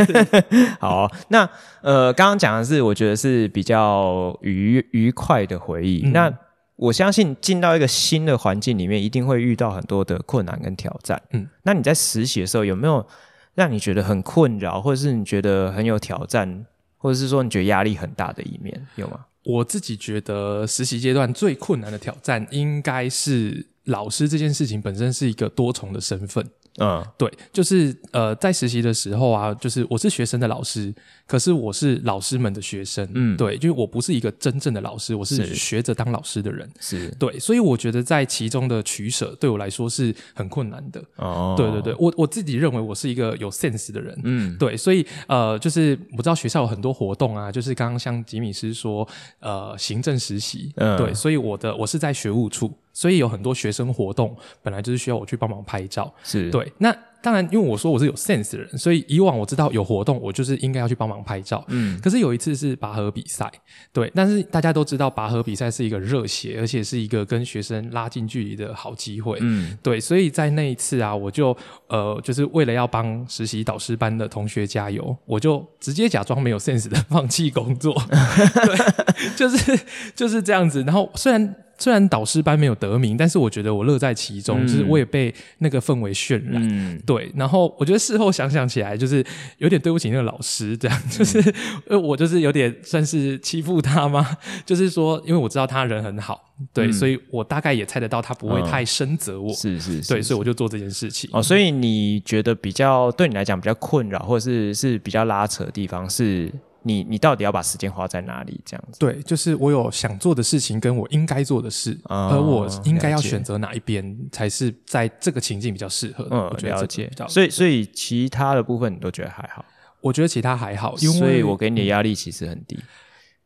[0.81, 1.49] 好，那
[1.83, 6.03] 呃，刚刚讲的是我觉得是比较愉愉快的回忆。
[6.05, 6.33] 嗯、那
[6.77, 11.21] 我相信进到一个新的环境里面，一定会遇到很多的困难跟挑战。
[11.31, 13.07] 嗯，那你在实习的时候有没有
[13.55, 16.67] 让你觉得很困扰，或者是你觉得很有挑战，
[16.99, 19.27] 或者是说你觉得压力很大的一面，有吗？
[19.45, 26.45] 我自己觉得实习阶段最困难的挑战，应该是老师这件事情本身是一个多重的身份。
[26.79, 30.95] 嗯，对，就是呃，在实习的时候啊，就是我是学生的老师，
[31.27, 37.09] 可是我是老师们的学生，嗯，对，就是我不是一个真正的老师，我是学着当老师的人，是。
[37.19, 41.03] 对，所以我觉得在其中的取舍对我来说是很困难的。
[41.17, 49.07] 哦，对对对，我我自己认为我是一个有 sense 的人，嗯，对，所以呃，就是我知道学校有很多活动啊，就是刚刚像吉米斯说，
[49.41, 52.73] 呃，行政实习，嗯，对，所以我的我是在学务处。
[52.97, 56.73] 所以有很多学生活动，本来就是需要我去帮忙拍照，是对。
[56.79, 61.63] 那当然，因为我说我是有 sense 的人，所以以往我知道有活动，我就是应该要去帮忙拍照。
[61.69, 62.01] 嗯。
[62.01, 63.53] 可是有一次是拔河比赛，
[63.93, 64.11] 对。
[64.15, 69.37] 但是大家都知道，拔河比赛是一个热血，而且是一个跟学生拉近距离的好机会。
[69.43, 69.77] 嗯。
[69.83, 71.55] 对，所以在那一次啊，我就
[71.89, 77.93] 呃，就是为了要帮实习导师班的同学加油，我就直接假装没有 sense 的放弃工作。
[78.09, 79.81] 对，就是
[80.17, 80.83] 就是这样子。
[80.85, 81.55] 然后虽然。
[81.79, 86.55] 虽然导师班没有得名，但是我觉得我乐在其中，嗯、就是我也被那个氛围渲染。
[86.57, 89.25] 嗯、对，然后我觉得事后想想起来，就是
[89.59, 91.55] 有点对不起那个老师，这样、嗯、就是
[91.89, 94.37] 呃，我就是有点算是欺负他吗？
[94.65, 99.53] 就是说，因为我知道他人很好，对，嗯、所以我大概也猜得到他不会太深责我。
[99.53, 101.29] 是是、嗯，对，所以我就做这件事情。
[101.33, 106.51] 哦，所以你觉得比较对你来讲比较困扰，或者是是比较拉扯的地方是？
[106.87, 108.61] 你你到底要把时间花在哪里？
[108.65, 116.31] 这样子对，就是我有想做的事情，跟我应该做的事，哦、而我应该要选择哪一边才是在这个情境比较适合的。
[116.31, 117.11] 嗯，我觉得了解。
[117.29, 119.65] 所以所以其他的部分你都觉得还好？
[120.01, 122.79] 我觉得其他还好，因为所以我给你的压力其实很低。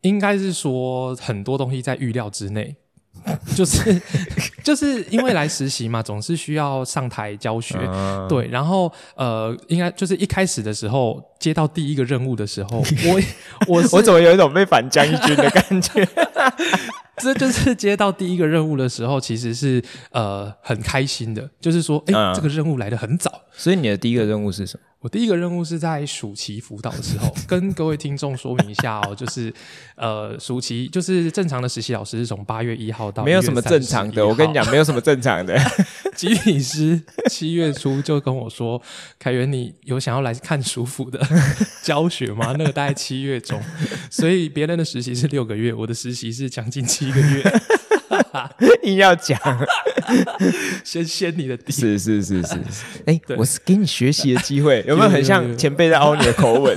[0.03, 2.77] 应该是说很多东西在预料之内。
[3.55, 4.01] 就是
[4.65, 13.21] 就是因为来实习嘛，总是需要上台教学，嗯、对，然后呃，应该就是一开始的时候接到第一个任务的时候，我
[13.67, 16.07] 我我怎么有一种被反将一军的感觉？
[17.19, 23.31] 这就是接到第一个任务的时候，其实是呃很开心的，就是说，哎，嗯、这个任务来的很早。
[23.53, 24.90] 所以你的第一个任务是什么？
[25.01, 29.51] 我第一个任务是在暑期辅导的时候，跟各位听众说明一下哦，就是
[29.95, 35.59] 呃，暑期就是正常的实习老师是从八月一号到没有什么正常的，我跟你讲，没有什么正常的。
[36.15, 38.81] 吉米师七月初就跟我说
[39.19, 41.19] ：“凯源，你有想要来看暑辅的
[41.83, 43.59] 教学吗？”那个大概七月中，
[44.11, 47.43] 所以别人的实习是六个月，我的实习是将近七个月。
[48.83, 49.39] 硬要讲，
[50.85, 51.73] 先 掀你的底。
[51.73, 52.49] 是是是是。
[52.49, 52.57] 是，
[53.07, 56.75] 哎、欸，我是给你学习的机会，有没有很像前辈在凹你的口吻？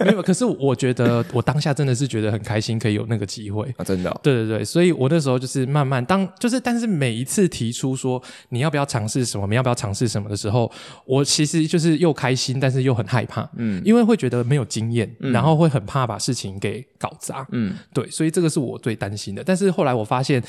[0.00, 3.72] 没有，可是我觉得我当下真的是觉得很开心，可以有那个机会。
[3.76, 4.20] 啊，真的、哦。
[4.22, 10.70] 对对对，所以我那时候就是慢慢当，就是但是每一次提出说你要不要尝试什么，你要不要尝试什么的时候，
[11.04, 19.42] 我其实就是又开心，但是又很害怕，嗯，因为会觉得没有经验，嗯、然后会很怕把事情给搞砸，嗯，对，所以这个是我最担心的。
[19.44, 20.42] 但是后来我发现，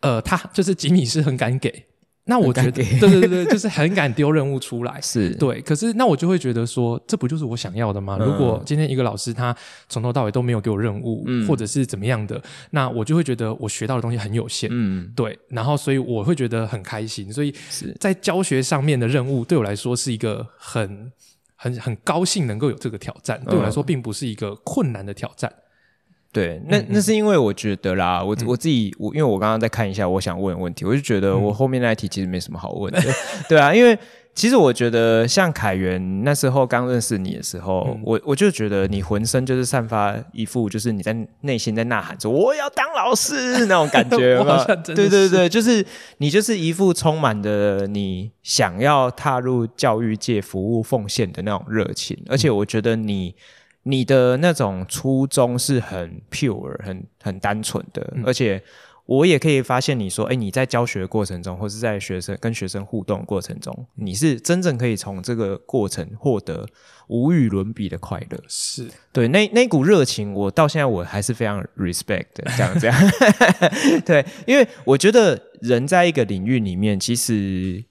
[0.00, 1.86] 呃，他就是吉米是很敢给。
[2.28, 5.60] 那我觉得， 对对对对，就是很敢丢任务出来， 是对。
[5.60, 8.18] 可是那我就会觉得说，这不就是我想要的吗？
[8.20, 9.56] 嗯、如果今天一个老师他
[9.88, 15.38] 从头到尾都没有给我任务，嗯、或者是怎么样的，那我就会觉得我学到的东西很有限，嗯，对。
[15.50, 17.54] 然后所以我会觉得很开心，所以
[18.00, 21.12] 在教学上面的任务对我来说是一个很
[21.54, 25.52] 很很高兴能够有这个挑战，对我来说并不是一个困难的挑战。
[26.36, 33.00] 对，那那是因为我觉得啦，我我自己我因为我刚刚在看一下，我想问的问题，我就觉得我后面那一题其实没什么好问的，
[33.48, 33.98] 对啊，因为
[34.34, 44.36] 其实我觉得像凯源那时候刚认识你的时候，我我就觉得你浑身就是散发一副就是你在内心在呐喊着我要当老师那种感觉？
[44.84, 45.82] 对对对，就是
[46.18, 53.34] 你就是一副充满的你想要踏入教育界服务奉献的那种热情，而且我觉得你。
[53.88, 58.60] 你的那种初衷是很 pure、很很单纯的，嗯、而且
[59.04, 66.66] 我也可以发现你说，哎，你在教学过程中，或是在学生跟学生互动过程中，你是真正可以从这个过程获得
[67.06, 68.42] 无与伦比的快乐。
[68.48, 73.10] 是对那那股热情，我到现在我还是非常 respect 的，这样这样。
[74.04, 77.84] 对，因为我觉得人在一个领域里面，其实。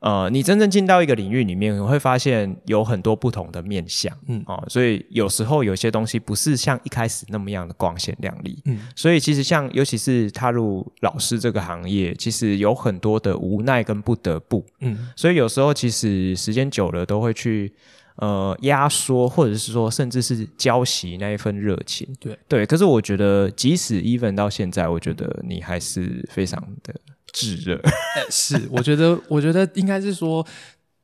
[0.00, 17.70] 呃，你真正进到一个领域里面，你会发现有很多不同的面向，嗯，哦，所以有时候有些东西不是像一开始那么样的光鲜亮丽，嗯，所以其实像尤其是踏入老师这个行业，其实有很多的无奈跟不得不，嗯，所以有时候其实时间久了都会去
[18.16, 22.38] 呃压缩，或者是说甚至是浇熄那一份热情，对。
[22.48, 22.64] 对。
[22.64, 26.94] 可是我觉得，即使 even 到现在，我觉得你还是非常的。
[27.40, 30.46] 炙热、欸，是我觉得， 我觉得应该是说，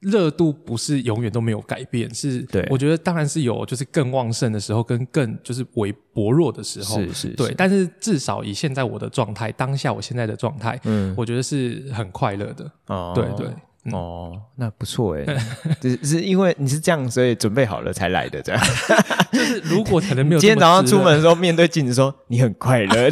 [0.01, 7.55] 热度不是永远都没有改变，是对，我觉得当然是有，就是更旺盛的时候，跟更就是微薄弱的时候，是是，是，对。
[7.57, 12.71] 但是至少以现在我的状态，当下我现在的状态，嗯，我觉得是很快乐的。
[12.87, 13.47] 哦，对对，
[13.87, 15.25] 嗯、哦，那不错哎，
[15.81, 18.63] 只是因为你是这样，所以准备好了才来的，这样。
[19.33, 23.09] 就是如果可能没有，今天早上出门的时候，面对镜子说你很快乐，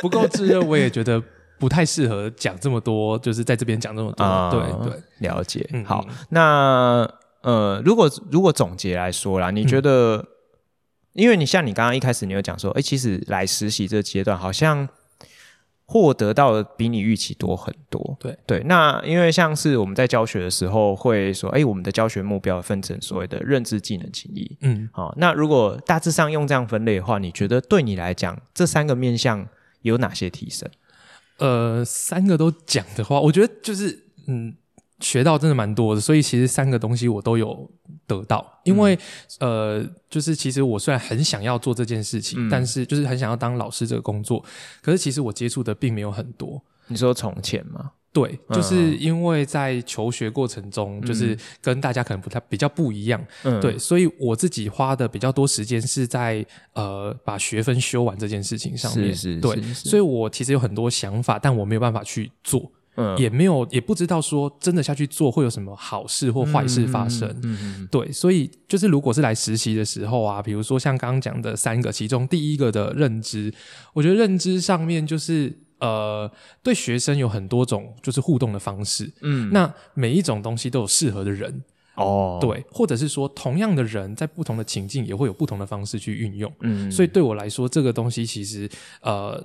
[0.00, 1.20] 不够炙热，我也觉得。
[1.58, 4.24] 不太适合讲这么多，就是在这边讲这么多。
[4.24, 5.68] 呃、对对，了解。
[5.72, 7.08] 嗯、好，那
[7.42, 10.26] 呃，如果如果总结来说啦，你觉得，嗯、
[11.14, 14.88] 因为你像你刚刚一开始你有讲说，哎，其实来实习这个阶段，好像
[15.86, 18.16] 获得到的比你预期多很多。
[18.18, 24.56] 对对，那因为像是我们在教学的时候会说，哎，我们的教学目标分成所谓的认知、技能、情谊。
[24.62, 29.46] 嗯，好，那如果大致上用这样分类的话，你觉得对你来讲，这三个面向
[29.82, 30.68] 有哪些提升？
[31.38, 34.54] 呃，三个都讲的话，我觉得就是嗯，
[35.00, 36.00] 学到真的蛮多的。
[36.00, 37.70] 所以其实三个东西我都有
[38.06, 38.98] 得到，因为、
[39.40, 44.44] 嗯、呃，就是其实我虽然很想要做这件事情，嗯、但是就是很想要当老师这个工作，
[44.80, 46.62] 可是其实我接触的并没有很多。
[46.88, 47.90] 你说从前吗？
[48.16, 73.52] 对，就是因为在求学过程中，嗯、就是跟大家可能不太比较不一样，嗯，对，所以我自己花的比较多时间是在呃把学分修完这件事情上面，是是，对，所以我其实有很多想法，但我没有办法去做，嗯，也没有也不知道说真的下去做会有什么好事或坏事发生，嗯，对，所以就是如果是来实习的时候啊，比如说像刚刚讲的三个，其中第一个的认知，
[73.92, 75.65] 我觉得认知上面就是。
[75.78, 76.30] 呃，
[76.62, 81.62] 对学生有很多种就是互动的方式，嗯，那每一种东西都有适合的人。
[81.94, 88.68] 哦，对，或者是说同样的人在不同的情境也会有不同的方式去运用，嗯，所以对我来说，这个东西其实
[89.00, 89.42] 呃。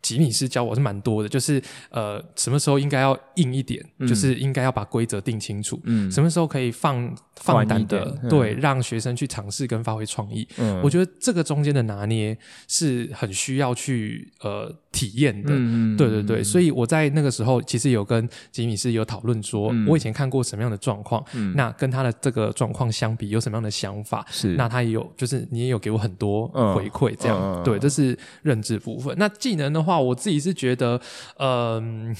[0.00, 5.80] 吉米师教我是蛮多的，就是呃，什么时候应该要硬一点，嗯、就是应该要把规则定清楚。
[5.84, 10.46] 嗯，什么时候可以放放胆的，嗯、对，让学生去尝试跟发挥创意。
[10.56, 12.36] 嗯，我觉得这个中间的拿捏
[12.68, 15.50] 是很需要去呃体验的。
[15.52, 24.24] 嗯，对对对，所以我在那个时候其实有跟吉米师有讨论说，嗯、我以前看过什么样的状况，嗯，那跟他的这个状况相比，有什么样的想法？
[24.30, 29.12] 是，那他也有，就是你也有给我很多回馈，这样，嗯、对，这是认知部分。
[29.18, 29.87] 那技能的话。
[29.88, 31.00] 话我自己是觉得，
[31.38, 32.14] 嗯、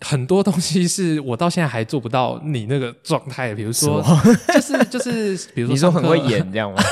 [0.00, 3.54] 呃，很多东西是我到现在还做不到你那个状态。
[3.54, 4.02] 比如说，
[4.54, 6.82] 就是就是，比如说你说很会演这样吗？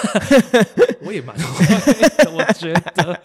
[1.04, 1.66] 我也蛮会
[2.24, 3.20] 的，我觉得，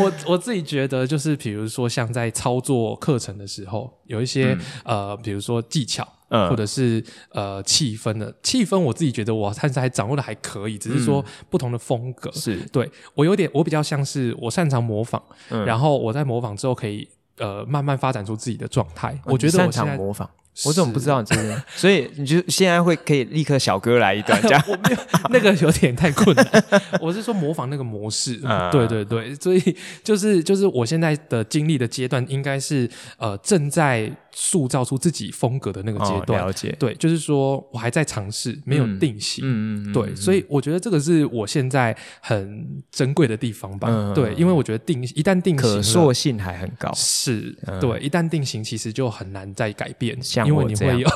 [0.00, 17.08] 我我自己觉得，就是比如说像在操作课程的时候，有一些、嗯、呃，比如说技巧，嗯，或者是呃气氛的气氛，我自己觉得我暂时还掌握的还可以，只是说不同的风格，嗯、是对我有点，我比较像是我擅长模仿，嗯、然后我在模仿之后可以
[17.38, 20.28] 呃慢慢发展出自己的状态，我觉得我擅长模仿。
[20.64, 21.62] 我怎么不知道你这个？
[21.76, 24.64] 所以你就现在会可以立刻小哥来一段这样？
[24.66, 24.96] 我没有
[25.28, 26.64] 那个有点太困难。
[26.98, 28.40] 我是说模仿那个模式。
[28.42, 34.10] 嗯、对对对，所以就是就是我现在的经历的阶段，应该是呃正在。
[34.38, 51.08] 塑造出自己风格的那个阶段，哦、了解，对，就是说我还在尝试，没有定型，嗯嗯，嗯对，所以我觉得这个是我现在很珍贵的地方吧，嗯、对，因为我觉得定一旦定型，可塑性还很高，是，嗯、对，一旦定型，其实就很难再改变，像因为你会有，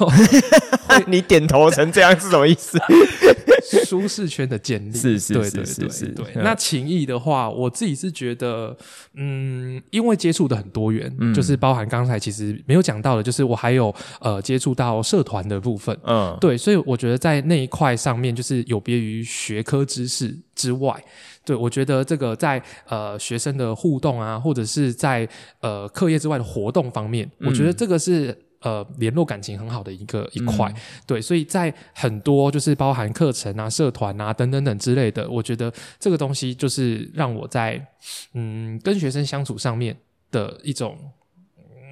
[1.07, 2.79] 你点头成这样是什么意思？
[3.85, 6.25] 舒适圈的建立，是是是是是，对。
[6.37, 8.77] 那情谊的话，我自己是觉得，
[9.15, 20.95] 嗯，因为接触的很多元，嗯、就是包含刚才其实没有讲到的，就是我还有呃接触到社团的部分，嗯，对，所以我觉得在那一块上面，就是有别于学科知识之外，
[21.45, 25.29] 对，我觉得这个在呃学生的互动啊，或者是在
[25.61, 28.37] 呃课业之外的活动方面，嗯、我觉得这个是。
[28.63, 37.83] 呃，联络感情很好的一个一块，嗯、对，所以在很多就是包含课程啊、社团啊等等等之类的，我觉得这个东西就是让我在
[38.35, 39.97] 嗯跟学生相处上面
[40.31, 40.95] 的一种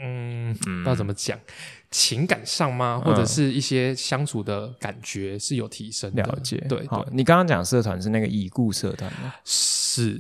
[0.01, 1.37] 嗯，不知道怎么讲。
[1.39, 1.53] 嗯
[1.91, 3.01] 情感上吗？
[3.03, 6.23] 或者是一些相处的感觉是有提升的。
[6.23, 9.33] 了解，对，好，你刚刚讲社团是那个已故社团吗？
[9.43, 10.19] 是，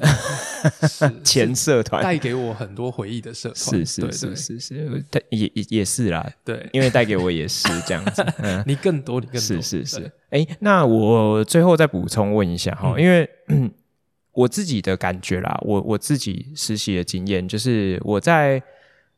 [1.22, 8.24] 前社团带给我很多回忆的社团，是是是是是，也也也是啦，对，因为带给我也是这样子。
[8.64, 10.10] 你更多，你更多，是是是。
[10.30, 13.28] 哎，那我最后再补充问一下哈，因为
[14.32, 18.62] 我自己的感觉啦，我我自己实习的经验就是我在。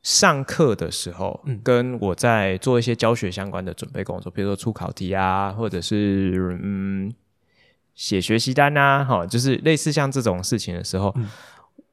[0.03, 7.13] 上课的时候，嗯，跟我在做一些教学相关的准备工作，比如说出考题啊，或者是嗯
[7.93, 11.29] 写学习单啊，哈，就是类似像这种事情的时候，嗯、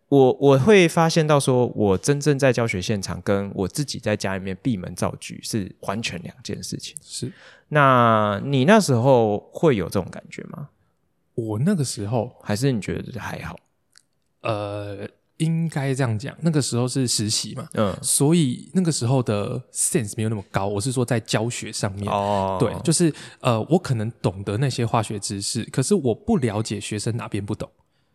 [0.08, 6.96] 我我会发现到说，我真正在教学现场，跟我自己在家里面闭门造句是完全两件事情。
[7.02, 7.30] 是，
[7.68, 10.70] 那你那时候会有这种感觉吗？
[11.34, 13.54] 我那个时候还是你觉得还好？
[14.40, 15.06] 呃。
[15.38, 20.66] 应该这样讲，那个时候是实习嘛，嗯，所以那个时候的 sense 没有那么高。
[20.66, 27.70] 我是说在教学上面，哦，对，就是呃，我可能懂得那些化学知识，可是我不了解学生哪边不懂，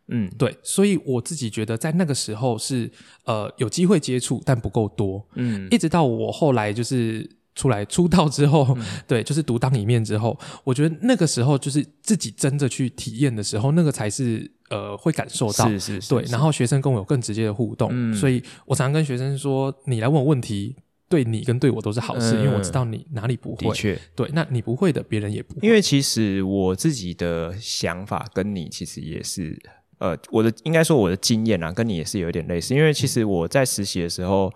[0.08, 2.92] 嗯，对，所以我自己觉得在那个时候是
[3.26, 14.52] 呃有机会接触，但不够多，嗯，一直到我后来就是出来出道之后，嗯、对，就是独当一面之后，我觉得那个时候就是自己真的去体验的时候，那个才是。
[14.70, 20.76] 呃，会感受到，是是是，对，然后学生跟我有更直接的互动，嗯，所以我常常跟学生说，你来问我问题，
[21.08, 25.60] 对你跟对我都是好事，嗯，因为我知道你哪里不会，的确，对，那你不会的，别人也不会。
[25.62, 29.62] 因为其实我自己的想法跟你其实也是，
[30.00, 34.52] 呃，我的应该说我的经验啊，跟你也是有点类似，因为其实我在实习的时候。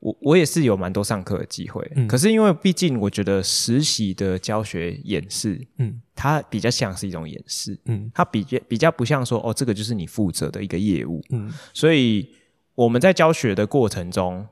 [0.00, 12.30] 我我也是有蛮多上课的机会，嗯、可是因为毕竟我觉得实习的教学演示，嗯，它比较像是一种演示，嗯，它比较比较不像说哦，这个就是你负责的一个业务，嗯，所以
[12.74, 14.46] 我们在教学的过程中，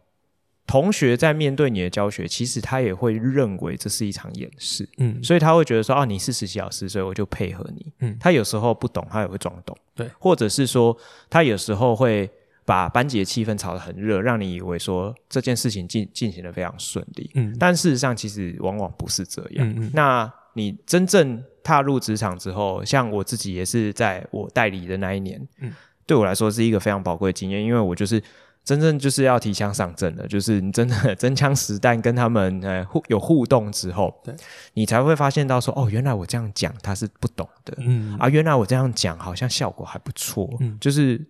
[0.66, 10.94] 同学在面对你的教学，其实他也会认为这是一场演示，嗯，所以他会觉得说啊，你是实习老师，所以我就配合你，嗯，他有时候不懂，他也会装懂，对，或者是说
[11.30, 12.30] 他有时候会。
[12.68, 19.66] 把班级的气氛炒得很热，让你以为说这件事情进进行得非常顺利，嗯，但事实上其实往往不是这样。
[19.66, 25.72] 嗯嗯，那你真正踏入职场之后，像我自己也是在我代理的那一年，嗯，
[26.04, 28.22] 对我来说是一个非常宝贵的经验，因为我就是
[28.62, 34.34] 真正就是要提枪上阵的，就是你真的 真枪实弹跟他们呃互有互动之后，对，
[34.74, 41.24] 你才会发现到说哦，原来我这样讲他是不懂的，嗯，啊，原来我这样讲好像效果还不错，嗯，就是。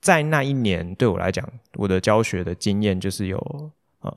[0.00, 3.38] 在那一年，对我来讲，我的教学的经验就是有
[4.00, 4.16] 呃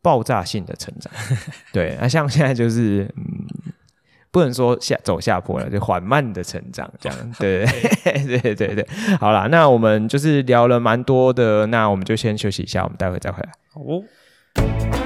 [0.00, 1.12] 爆炸性的成长。
[1.72, 3.06] 对，那、像现在就是，
[4.30, 7.32] 不能说下走下坡了，就缓慢的成长这样。
[7.38, 7.66] 对
[8.24, 8.88] 对对对对，
[9.20, 13.52] 好啦，那我们就是聊了蛮多的，那我们就先休息一下，我们待会再回来。
[13.70, 15.01] 好哦。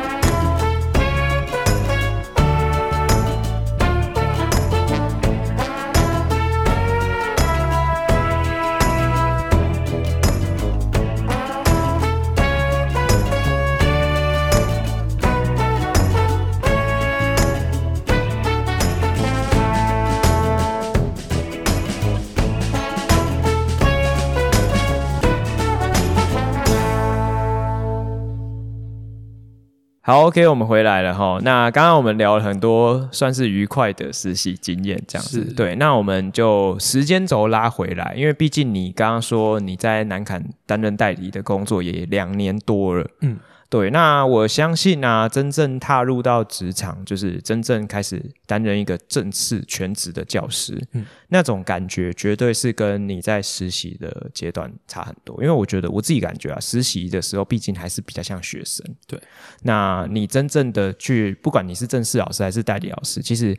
[30.06, 31.40] 好，OK，我们回来了哈。
[31.42, 35.52] 那刚刚我们聊了很多，算是愉快的实习经验，这样子。
[35.52, 43.36] 对，那我们就时间轴拉回来，因为毕竟你刚刚说你在南坎担任代理的工作也两年多了，嗯。
[43.68, 55.36] 对，那我相信啊，真正踏入到职场，就是真正开始担任一个正式全职的教师，嗯，那种感觉绝对是跟你在实习的阶段差很多。
[55.42, 58.86] 因为我觉得我自己感觉啊，实习的时候毕竟还是比较像学生。
[59.06, 59.20] 对，
[59.62, 63.58] 那你真正的去，不管你是正式老师还是代理老师，其实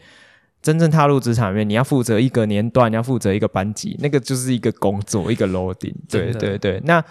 [0.61, 5.95] 真正踏入职场里面，你要负责一个年段，你要负责一个班级，那个就是一个工作，一个 loading。
[6.07, 7.03] 对对对，那。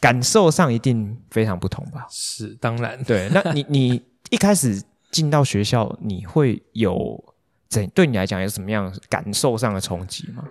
[0.00, 2.06] 感受上一定非常不同吧？
[2.10, 3.02] 是，当然。
[3.04, 7.22] 对，那你你一开始进到学校，你会有
[7.68, 10.44] 怎对你来讲有什么样感受上的冲击吗？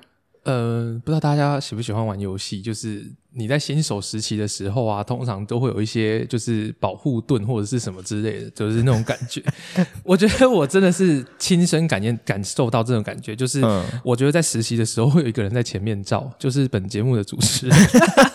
[0.43, 3.13] 呃，不知道大家喜不喜欢玩游戏，就是。
[3.37, 9.43] 你在新手时期的时候啊，通常都会有一些就是保护盾或者是什么之类的，就是那种感觉。
[10.03, 13.61] 我觉得我真的是亲身感验感受到这种感觉，就是
[14.05, 17.77] 我觉得在实习的时候会有一个人在前面照，就是本节目的主持人，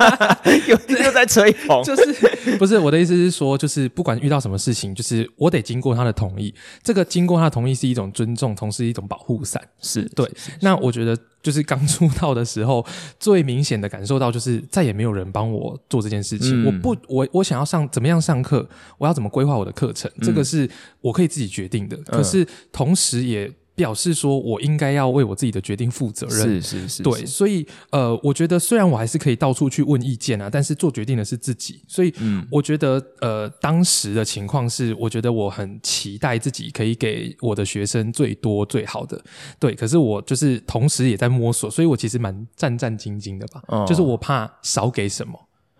[0.69, 6.55] 又又在吹捧，就是 不是我的意思是说，就是不管遇到什么事情，就是我得经过他的同意。
[6.83, 9.63] 这个经过他的同意是一种尊重，同时一种保护伞。
[9.81, 10.27] 是对。
[10.37, 12.85] 是是是那我觉得就是刚出道的时候，
[13.19, 14.90] 最明显的感受到就是在。
[14.90, 18.69] 也没有人帮我做这件事情，嗯、我不，我我想要上怎么样上课，
[18.99, 20.69] 我要怎么规划我的课程，嗯、这个是
[21.01, 21.97] 我可以自己决定的。
[21.97, 23.53] 嗯、可是同时也。
[23.81, 26.61] 表示说，我应该要为我自己的决定负责任。
[26.61, 31.81] 是是是，对，所以呃，我觉得虽然我还是可以到处去问意见啊，但是做决定的是自己。
[31.89, 39.19] 所以，嗯，我觉得呃，当时的情况是，我觉得我很期待自己可以给我的学生最多最好的。
[39.59, 43.63] 对，可是我就是同时也在摸索，所以我其实蛮战战兢兢的吧。
[43.69, 45.33] 哦，就是我怕少给什么。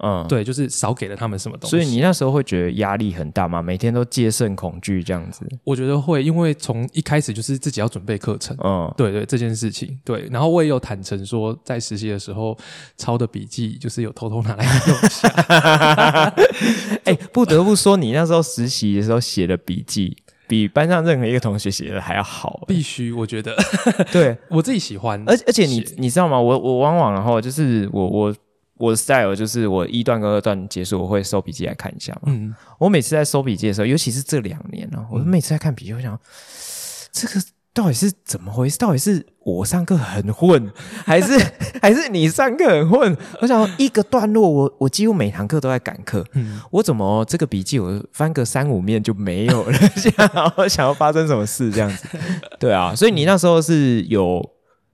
[0.03, 3.61] 嗯，对，就是少给了他们什么东西，所以你那时候会觉得压力很大吗？
[3.61, 5.47] 每天都戒慎恐惧这样子？
[5.65, 12.57] 我觉得会，因为从一开始就是自己要准备课程，嗯，对对，这件事情，对，然后我也有坦诚说，在实习的时候
[12.97, 15.29] 抄的笔记，就是有偷偷拿来用一下。
[17.05, 20.17] 哎、欸，不得不说，你那时候实习的时候写的笔记，
[20.49, 23.55] 比班上任何一个同学写的还要好，必须，我觉得，
[24.11, 26.41] 对 我自己喜欢，而而且你你知道吗？
[26.41, 28.35] 我我往往然后就是我我。
[28.81, 32.23] 我的 style 就是我一段跟二段结束，我会收笔记来看一下嘛。
[32.27, 36.19] 嗯，我每次在收笔记的时候，尤其是这两年哦、喔，我每次在看笔记，我想
[37.13, 37.35] 这个
[37.75, 38.79] 到底是怎么回事？
[38.79, 40.73] 到底是我上课很混，
[41.05, 41.39] 还是
[41.83, 43.17] 还是你上课很混？
[43.43, 46.25] 我想一个段落，我我几乎每堂课都在赶课。
[46.33, 49.73] 嗯，我怎么这个笔记我翻个三五面就没有了？
[49.95, 52.09] 想要想要发生什么事这样子？
[52.59, 54.43] 对啊，所以你那时候是有。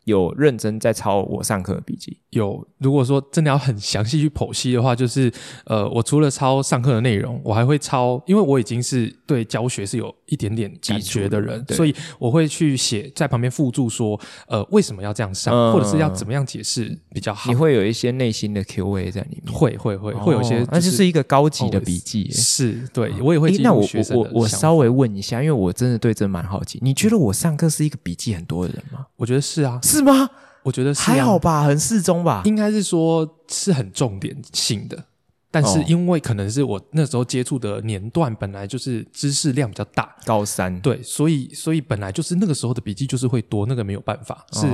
[0.07, 2.16] 有认真在抄我上课的笔记。
[2.37, 5.32] 有，如果说真的要很详细去剖析的话，就是
[5.64, 14.18] 呃，我除了抄上课的内容，我还会抄，因为我已经是对教学是有一点点感觉的人，所以我会去写在旁边附注说，
[14.49, 17.51] 呃，为什么要这样上，嗯、或者是要怎么样解释比较好。
[17.51, 22.30] 你会有一些内心的 Q&A 在里面，会会会、哦、会有一些、就是，那就是一个高级的笔记。
[22.30, 23.84] 是，对我也会那我
[24.14, 29.07] 我我稍微问一下，因为我真的对这蛮好奇，你觉得我上课是一个笔记很多的人吗？
[29.16, 29.80] 我觉得是啊。
[29.82, 30.28] 是吗？
[30.67, 32.43] 我觉得是还好吧，很适中吧。
[32.45, 35.05] 应该是说是很重点性的，
[35.49, 44.67] 但是因为可能是我那时候接触的年段本来就是知识量比较大，高三对，所以所以本来就是那个时候的笔记就是会多，那个没有办法，是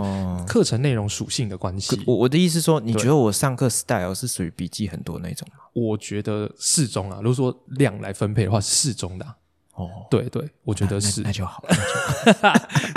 [0.46, 2.02] 课程内容属性的关系。
[2.06, 5.58] 我我的意思说，你觉得我上课 style 是属于笔记很多那种吗？
[5.74, 9.36] 我觉得适中啊，如果说量来分配的话，是适中的啊。
[9.84, 11.64] 哦，对对，我觉得是，那，那就好，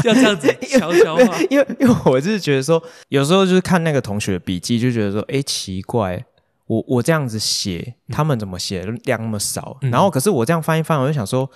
[0.03, 6.25] 就 这样子 悄悄话，因为因为我就是觉得说，有时候就是看那个同学笔记，就觉得说，哎，奇怪，
[6.67, 9.77] 我我这样子写，他们怎么写量那么少？
[9.81, 11.49] 嗯、然后可是我这样翻一翻，我就想说，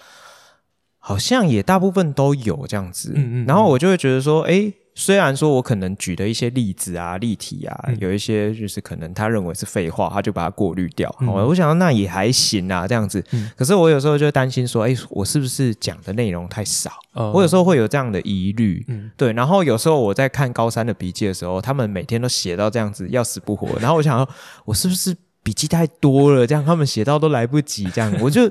[0.98, 4.74] 好像也大部分都有这样子，嗯嗯嗯，然后我就会觉得说，哎。
[5.00, 11.10] 虽然说我可能举的一些例子啊、例题啊，嗯、有一些就是可能他认为是废话，他就把它过滤掉。
[11.22, 13.24] 嗯、我想到那也还行啊，这样子。
[13.32, 16.92] 嗯、可是我有时候就担心说，哎、欸，我是不是讲的内容太少？
[17.14, 18.84] 嗯、我有时候会有这样的疑虑。
[18.90, 19.32] 嗯、对。
[19.32, 23.80] 然后有时候我在看高三的笔记的时候，他们每天都写到这样子，要死不活。
[23.80, 24.30] 然后我想说，
[24.66, 25.16] 我是不是？
[25.42, 28.42] 笔记太多了，这样他们写到都来不及，这样 我就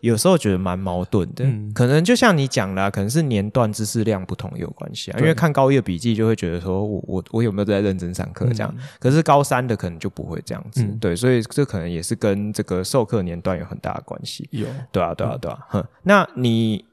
[0.00, 1.44] 有时候觉得蛮矛盾的。
[1.44, 5.18] 嗯、可能就像你讲的、啊，可能是年段知识量不同有关系啊。
[5.20, 10.82] 因为看高一的笔记就会觉得说我我我有没有在认真上课这样，嗯、可是高三的可能就不会这样子。
[10.82, 14.48] 嗯、对，所以这可能也是跟这个授课年段有很大的关系。
[14.50, 15.58] 有，对啊，对啊，对啊。
[15.68, 16.84] 哼、嗯，那你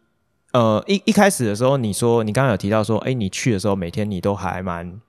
[0.52, 5.00] 呃一一开始的时候，你说你刚刚有提到说，哎，你去的时候每天你都还蛮。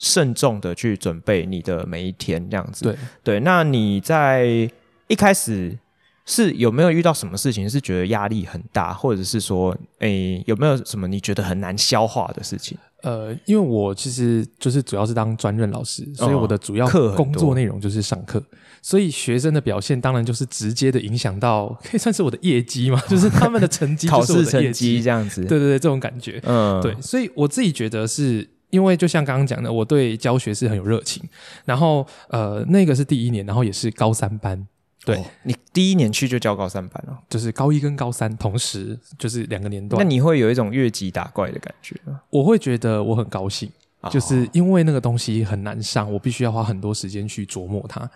[0.00, 2.84] 慎重的去准备你的每一天，这样子。
[2.84, 4.68] 对对，那你在
[5.06, 5.78] 一开始
[6.26, 12.76] 是有没有遇到什么事情是觉得压力很大，或者是说，诶，有没有什么你觉得很难消化的事情？
[13.02, 18.44] 呃，因为我其实就是主要是当专任老师，所以我的主要工作内容就是上课，哦、
[18.82, 25.40] 所以学生的表现当然就是直接的影响到，可以算是我的业绩嘛， 就是他们的成绩，考试成绩这样子。
[25.46, 31.22] 对对对，这种感觉，嗯，对，所以我自己觉得是因为就像刚刚讲的，我对教学是很有热情，
[31.64, 34.66] 然后呃，那个是第一年，然后也是高三班。
[35.02, 39.98] 对、哦、你第一年去就教高三班了，就是高一跟高三同时就是两个年段。
[39.98, 42.20] 那你会有一种越级打怪的感觉吗？
[42.28, 43.70] 我会觉得我很高兴，
[44.02, 48.06] 哦、就是因为那个东西很难上，我必须要花很多时间去琢磨它，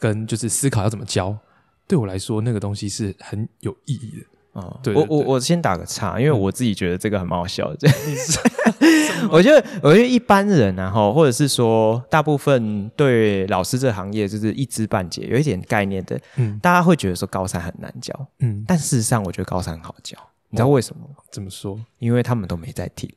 [0.00, 1.36] 跟就是思考要怎么教。
[1.86, 4.60] 对我来说，那个东西是很有意义的。
[4.60, 7.72] 哦，对，对，对，我我我先打个岔，因为我自己觉得这个很蛮好笑
[9.30, 20.18] 我觉得，我觉得一般人啊，后，或者是说，大部分对老师这个行业就是一知半解，有一点概念的，嗯，大家会觉得说高三很难教，嗯，但事实上，我觉得高三很好教。
[20.52, 21.02] 你知道为什么？
[21.32, 21.80] 怎么说？
[21.98, 23.10] 因为他们都没在听。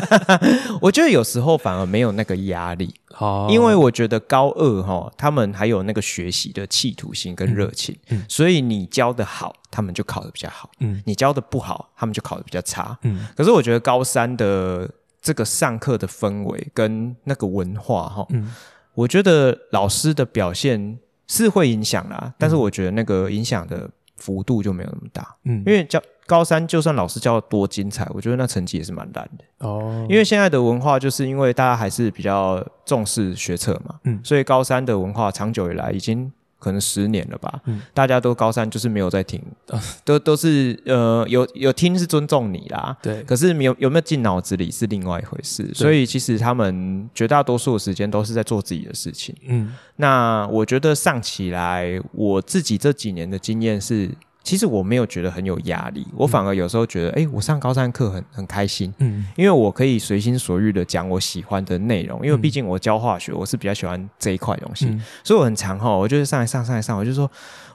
[0.82, 13.28] 我觉得有时候反而没有那个压力，哦，因为我觉得高二哈，他们还有那个学习的企图心跟热情，嗯嗯，所以你教的好，他们就考的比较好，嗯，你教的不好，他们就考的比较差，嗯。
[13.36, 14.88] 可是我觉得高三的
[15.22, 18.52] 这个上课的氛围跟那个文化哈，嗯，
[18.94, 20.98] 我觉得老师的表现
[21.28, 26.00] 是会影响啦，但是我觉得那个影响的幅度就没有那么大，嗯，因为教。
[26.30, 29.44] 高三就算老师教的多精彩，我觉得那成绩也是蛮烂的。
[29.66, 30.06] 哦。
[30.08, 45.68] 因为现在的文化就是因为大家还是比较重视学测嘛，嗯，所以高三的文化长久以来已经可能十年了吧，嗯，大家都高三就是没有在听，嗯、都都是呃有有听是尊重你啦，对，可是有有没有进脑子里是另外一回事。
[45.74, 54.10] 所以其实他们绝大多数的时间都是在做自己的事情，嗯，那我觉得上起来，我自己这几年的经验是。
[54.42, 67.30] 其实我没有觉得很有压力，我反而有时候觉得，哎、嗯，我上高三课很很开心，嗯，因为我可以随心所欲的讲我喜欢的内容，因为毕竟我教化学，我是比较喜欢这一块东西，嗯、所以我很常哈，我就是上来上上来上，我就说，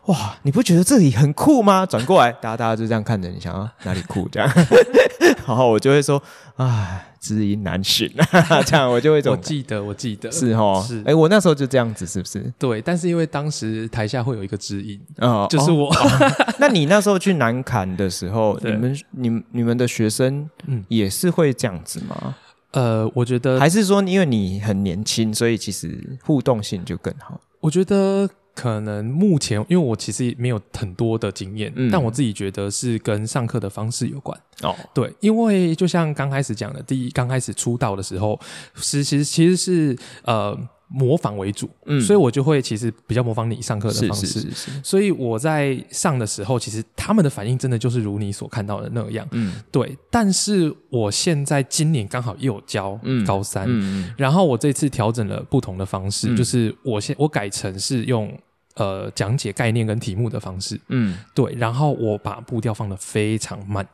[0.07, 1.85] 哇，你不觉得这里很酷吗？
[1.85, 4.49] 转过来，大家大家就这样看着你，想要哪里酷这样，
[5.47, 6.21] 然后我就会说，
[6.57, 7.05] 哎。
[7.25, 9.21] 知音难寻啊， 这样我就会。
[9.25, 10.99] 我记得，我记得是齁，是。
[10.99, 12.53] 哎、欸，我那时候就这样子，是不是？
[12.59, 15.89] 对，但是因为当时台下会有一个知音，哦，就是我。
[15.89, 22.35] 哦哦、 那你那时候去南坎的时候，你们、你、你们的学生，嗯，也是会这样子吗？
[22.73, 27.41] 呃，我觉得还是说，因为你很年轻，所以其实互动性就更好。
[27.59, 28.29] 我觉得。
[28.55, 34.35] 可能目前，因为我其实没有很多的经验，嗯、但我自己觉得是跟上课的方式有关。
[34.63, 38.39] 哦，对，因为就像刚开始讲的，第一刚开始出道的时候，
[38.75, 40.57] 是其实其实是呃。
[40.87, 44.71] 模仿为主，嗯，所以我就会其实比较模仿你上课的方式，是是是是。
[44.83, 49.97] 所以我在上的时候，其实他们的反应真的就是如你所看到的那样，嗯，对。
[50.11, 58.31] 但是我现在今年刚好又有教高三，嗯嗯，然后我这次调整了不同的方式，嗯，就是我现我改成是用
[58.75, 61.53] 呃讲解概念跟题目的方式，嗯，对。
[61.55, 63.87] 然后我把步调放得非常慢，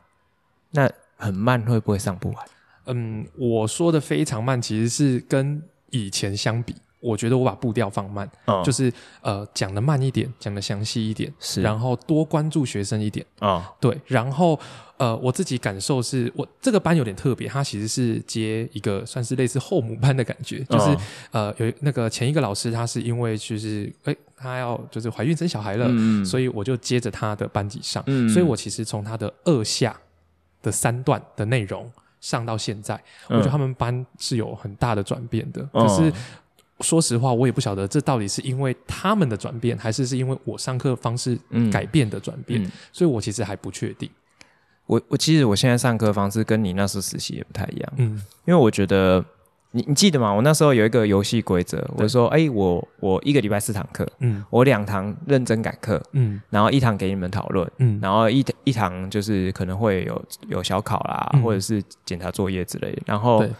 [0.70, 2.46] 那很慢会不会上不完？
[2.86, 8.90] 嗯，我说的非常慢，其实是跟以前相比，我觉得我把步调放慢，哦、就是
[9.20, 13.26] 呃讲的慢一点，讲的详细一点，是，然后多关注学生一点。
[13.40, 14.58] 啊，哦、对，然后
[14.96, 20.90] 呃我自己感受是我这个班有点特别，它其实是接一个算是类似后母班的感觉，就是、
[21.32, 29.98] 哦、呃有那个前一个老师他是因为就是诶他要就是怀孕生小孩了，嗯、所以我就接着他的班级上，嗯、所以我其实从他的二下
[30.62, 31.90] 的三段的内容。
[32.22, 32.94] 上到现在，
[33.28, 35.60] 我觉得他们班是有很大的转变的。
[35.72, 36.12] 嗯、可是
[36.82, 41.38] 说实话，我也不晓得这到底是因为他们的转变，还是是因为我上课方式
[41.70, 42.62] 改变的转变。
[42.62, 44.10] 嗯嗯、所以我其实还不确定。
[44.86, 47.92] 我我其实我现在上课方式跟你那时候实习也不太一样。
[47.96, 49.24] 嗯，因为我觉得。
[49.74, 50.30] 你你记得吗？
[50.30, 63.02] 我那时候有一个游戏规则，我说，哎、欸，我我一个礼拜四堂课，嗯，我两堂认真改课，嗯，然后一堂给你们讨论，嗯，然后一一堂就是可能会有有小考啦，嗯、或者是检查作业之类的。
[63.06, 63.50] 然后，对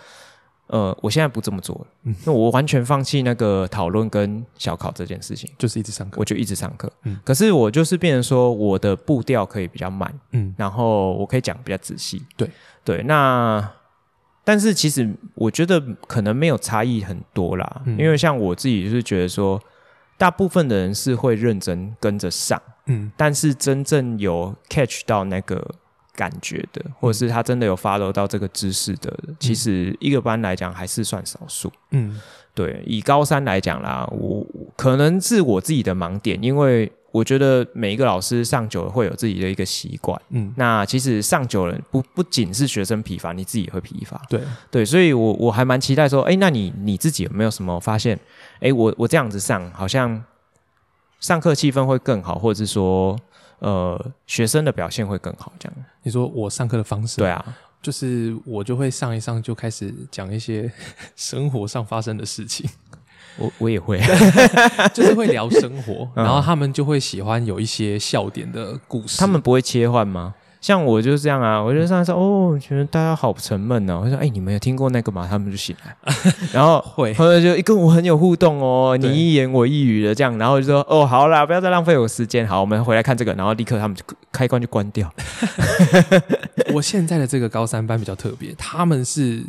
[0.72, 12.50] 呃，我现在不这么做了，嗯，那我完全放弃那个讨论跟小考这件事情，就是一直上课，我就一直上课，嗯，可是我就是变成说，我的步调可以比较慢，嗯，然后我可以讲比较仔细，对。
[12.84, 13.72] 对，那。
[14.44, 19.62] 但是其实我觉得可能没有差异很多啦，嗯、因为像我自己就是觉得说，
[20.18, 25.64] 大部分的人是会认真跟着上，嗯，但是真正有 catch 到那个
[26.14, 32.20] 感觉的，或者是他真的有 follow 到这个知识的，嗯、其实一个班来讲还是算少数，嗯，
[32.54, 34.46] 对，以高三来讲啦，我
[34.76, 44.40] 可能是我自己的盲点，因为我觉得每一个老师上久了会有自己的一个习惯，嗯，那其实上久了不不仅是学生疲乏，你自己也会疲乏，对。
[44.70, 48.18] 对，所以我我还蛮期待说，哎，那你你自己有没有什么发现？
[48.60, 50.22] 哎，我我这样子上好像
[51.20, 53.18] 上课气氛会更好，或者是说，
[53.62, 55.74] 呃，学生的表现会更好，这样。
[56.02, 57.18] 你说我上课的方式？
[57.18, 57.56] 对啊。
[57.80, 60.70] 就是我就会上一上就开始讲一些
[61.16, 62.68] 生活上发生的事情，
[63.36, 64.00] 我我也会，
[64.94, 69.18] 就是会聊生活， 然后他们就会喜欢有一些笑点的故事。
[69.18, 70.32] 他们不会切换吗？
[70.62, 74.02] 像我就是这样啊，我就上来说哦，觉得大家好沉闷哦。
[74.04, 75.26] 我说哎，你们有听过那个吗？
[75.28, 75.96] 他们就醒来，
[76.54, 85.12] 然后会，他们就跟我很有互动哦，你一言我一语的这样，然后就说哦，好啦，不要再浪费我时间，好，我们回来看这个，然后立刻他们就开关就关掉。
[86.72, 89.42] 我现在的这个高三班比较特别，他们是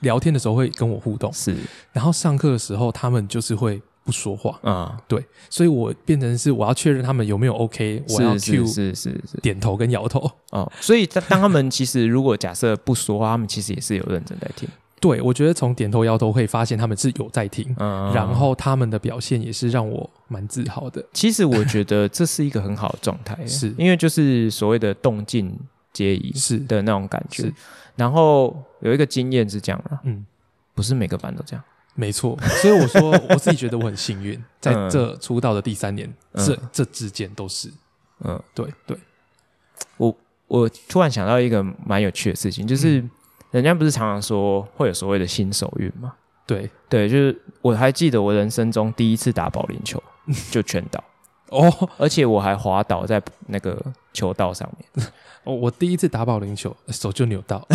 [0.00, 1.56] 聊天的时候会跟我互动，是，
[1.92, 3.80] 然后上课的时候他们就是会。
[4.08, 10.72] 不说话啊、嗯，对，所以我变成是我要确认他们有没有 OK，我要 Q 是是是点头跟摇头哦。
[10.80, 14.66] 所以当他们其实如果假设不说话，他们其实也是有认真在听。
[14.98, 21.04] 对，我觉得从点头摇头可以发现他们是有在听，嗯，然后他们的表现也是让我蛮自豪的。
[21.12, 25.54] 其实我觉得这是一个很好的状态， 是因为就是所谓的动静
[25.92, 27.52] 皆宜是的那种感觉。
[27.94, 30.24] 然后有一个经验是这样的，嗯，
[30.74, 31.62] 不是每个班都这样。
[32.00, 37.68] 没错，所以我说我自己觉得我很幸运，在这出道的第三年，嗯、这这之间都是，
[38.24, 38.96] 嗯，对对。
[39.96, 43.10] 我我突然想到一个蛮有趣的事情，就是、嗯、
[43.50, 46.14] 人家不是常常说会有所谓的新手运吗？
[46.46, 50.00] 对对，就是我还记得我人生中第一次打保龄球
[50.52, 51.02] 就全倒
[51.48, 53.76] 哦，而且我还滑倒在那个
[54.12, 55.06] 球道上面。
[55.48, 57.66] 哦，我第一次打保龄球，手就扭到，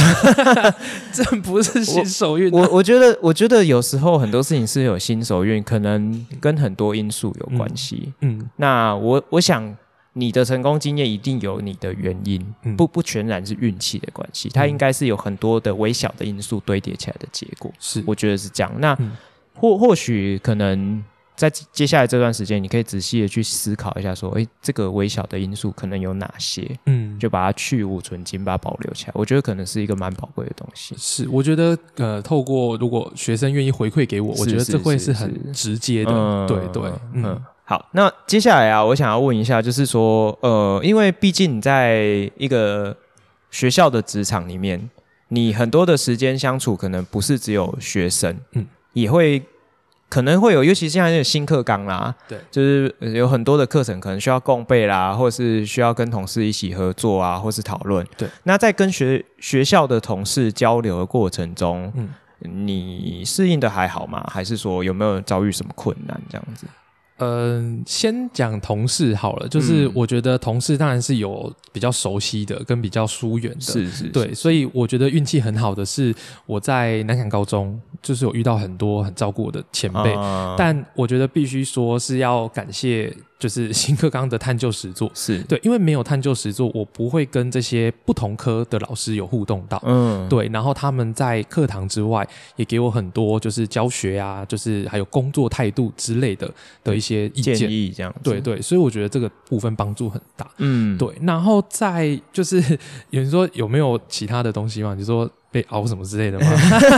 [1.11, 2.53] 这不是新手运。
[2.53, 8.13] 我我觉得，我觉得有时候很多事情是有新手运，可能跟很多因素有关系。
[8.19, 9.75] 嗯，嗯，那我我想
[10.13, 17.71] 你的成功经验一定有你的原因，嗯、不不全然是运气的关系，它应该是有很多的微小的因素堆叠起来的结果。
[17.79, 18.71] 是，我觉得是这样。
[18.77, 19.13] 那、嗯、
[19.55, 21.03] 或或许可能。
[21.35, 26.69] 在接下来这段时间，你可以仔细的去思考一下，说，诶，这个微小的因素可能有哪些？
[26.85, 29.11] 嗯，就把它去芜存菁，把它保留起来。
[29.15, 30.93] 我觉得可能是一个蛮宝贵的东西。
[30.97, 36.11] 是，我觉得，呃，透过如果学生愿意回馈给我，我觉得这会是很直接的。
[36.13, 37.41] 嗯、对对，嗯，嗯。
[37.65, 42.95] 好，那接下来啊，我想要问一下，就是说，呃，因为毕竟你在一个
[43.49, 44.89] 学校的职场里面，
[45.29, 49.41] 你很多的时间相处，可能不是只有学生，嗯，也会。
[50.13, 58.05] 可能会有，尤其是现在有新课纲啦，对，就是有很多的课程可能需要共备啦，或者是需要跟同事一起合作啊，或是讨论。
[58.15, 62.09] 对，那在跟学学校的同事交流的过程中，嗯，
[62.41, 64.23] 你适应的还好吗？
[64.31, 66.67] 还是说有没有遭遇什么困难这样子？
[67.17, 76.13] 嗯、呃，先讲同事好了，就是我觉得同事当然是有比较熟悉的，跟比较疏远的，是是，是，对，所以我觉得运气很好的是
[76.45, 83.15] 我在南港高中，就是有遇到很多很照顾我的前辈，啊、但我觉得必须说是要感谢。
[83.43, 89.81] 就是 新课纲的探究实作是对，因为没有探究实作，我不会跟这些不同科的老师有互动到。
[89.85, 90.47] 嗯，对。
[90.53, 92.25] 然后他们在课堂之外
[92.55, 96.49] 也给我很多，就是教学啊，就是还有工作态度之类的
[96.85, 97.53] 的一些意见。
[97.53, 98.15] 建议这样。
[98.23, 100.49] 对对，所以我觉得这个部分帮助很大。
[100.59, 101.13] 嗯，对。
[101.23, 102.61] 然后在就是
[103.11, 104.95] 有人说有没有其他的东西吗？
[104.97, 105.29] 你说。
[105.53, 106.47] 被熬什么之类的吗？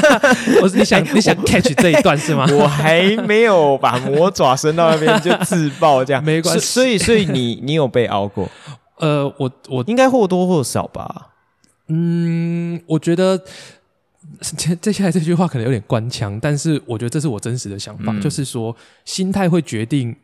[0.64, 2.48] 我是你想你想 catch 这一段是吗？
[2.58, 6.66] 我还没有把魔爪伸到那边就自爆这样， 没关系。
[6.66, 8.50] 所以所以你你有被熬过？
[9.00, 11.28] 呃，我我应该或多或少吧。
[11.90, 13.38] 嗯，我觉得
[14.40, 20.16] 接接下来这句话可能有点官腔，但是我觉得这是我真实的想法，嗯、就是说心态会决定。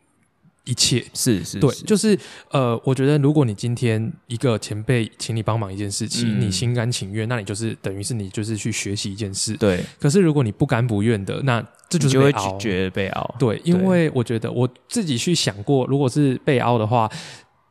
[0.64, 2.16] 一切是是，是，对，就是
[2.50, 9.56] 呃，我觉得如果你今天一个前辈请你帮忙一件事情，嗯、你心甘情愿，那你就是等于是你就是去学习一件事。
[9.56, 9.84] 对。
[9.98, 13.34] 可是如果你不甘不愿的，那这就是被凹，就会被熬。
[13.40, 17.10] 对，因为我觉得我自己去想过，如果是被熬的话，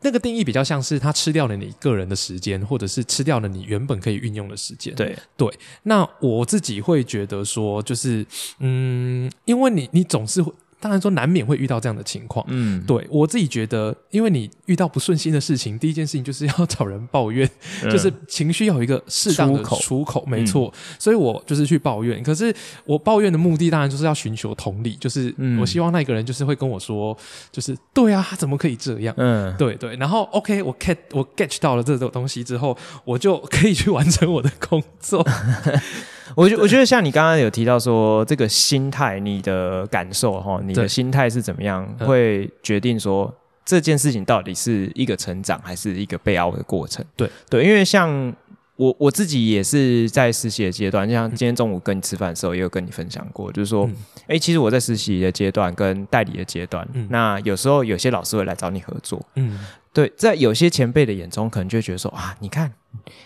[0.02, 4.94] 那个定义比较像是他吃掉了你个人的时间，或者是吃掉了你原本可以运用的时间。
[4.96, 5.50] 对对。
[5.84, 8.26] 那我自己会觉得说，就是
[8.60, 10.52] 嗯，因为你你总是会。
[10.82, 17.49] 当然说难免会遇到这样的情况，嗯，对，我自己觉得，因为你遇到不顺心的事情，第一件事情就是要找人抱怨，
[17.84, 22.21] 嗯、就是情绪要有一个适当的出口，没错，嗯、所以我就是去抱怨。
[22.23, 22.53] 可是
[22.84, 27.15] 我抱怨的目的当然就是要寻求同理，就是我希望那个人就是会跟我说，
[27.51, 29.13] 就是对啊，他怎么可以这样？
[29.17, 29.95] 嗯，对对。
[29.97, 32.75] 然后 OK，我 get 我 get 到了这种东西之后，
[33.05, 35.23] 我就可以去完成我的工作。
[36.36, 43.34] 我觉我觉得像你刚刚有提到说这个心态，你的感受哈，你的心态是怎么样，会决定说
[43.65, 47.03] 这件事情到底是一个成长还是一个被凹的过程？
[47.15, 47.29] 对。
[47.49, 48.34] 对，因为像
[48.75, 53.88] 我我自己也是在实习的阶段，像今天中午跟你吃饭的时候，也有跟你分享过，就是说，
[54.27, 59.59] 哎、嗯，其实我在实习的阶段跟代理的阶段，嗯、那有时候有些老师会来找你合作，嗯，
[59.93, 62.73] 对，在有些前辈的眼中，可能就会觉得说啊，你看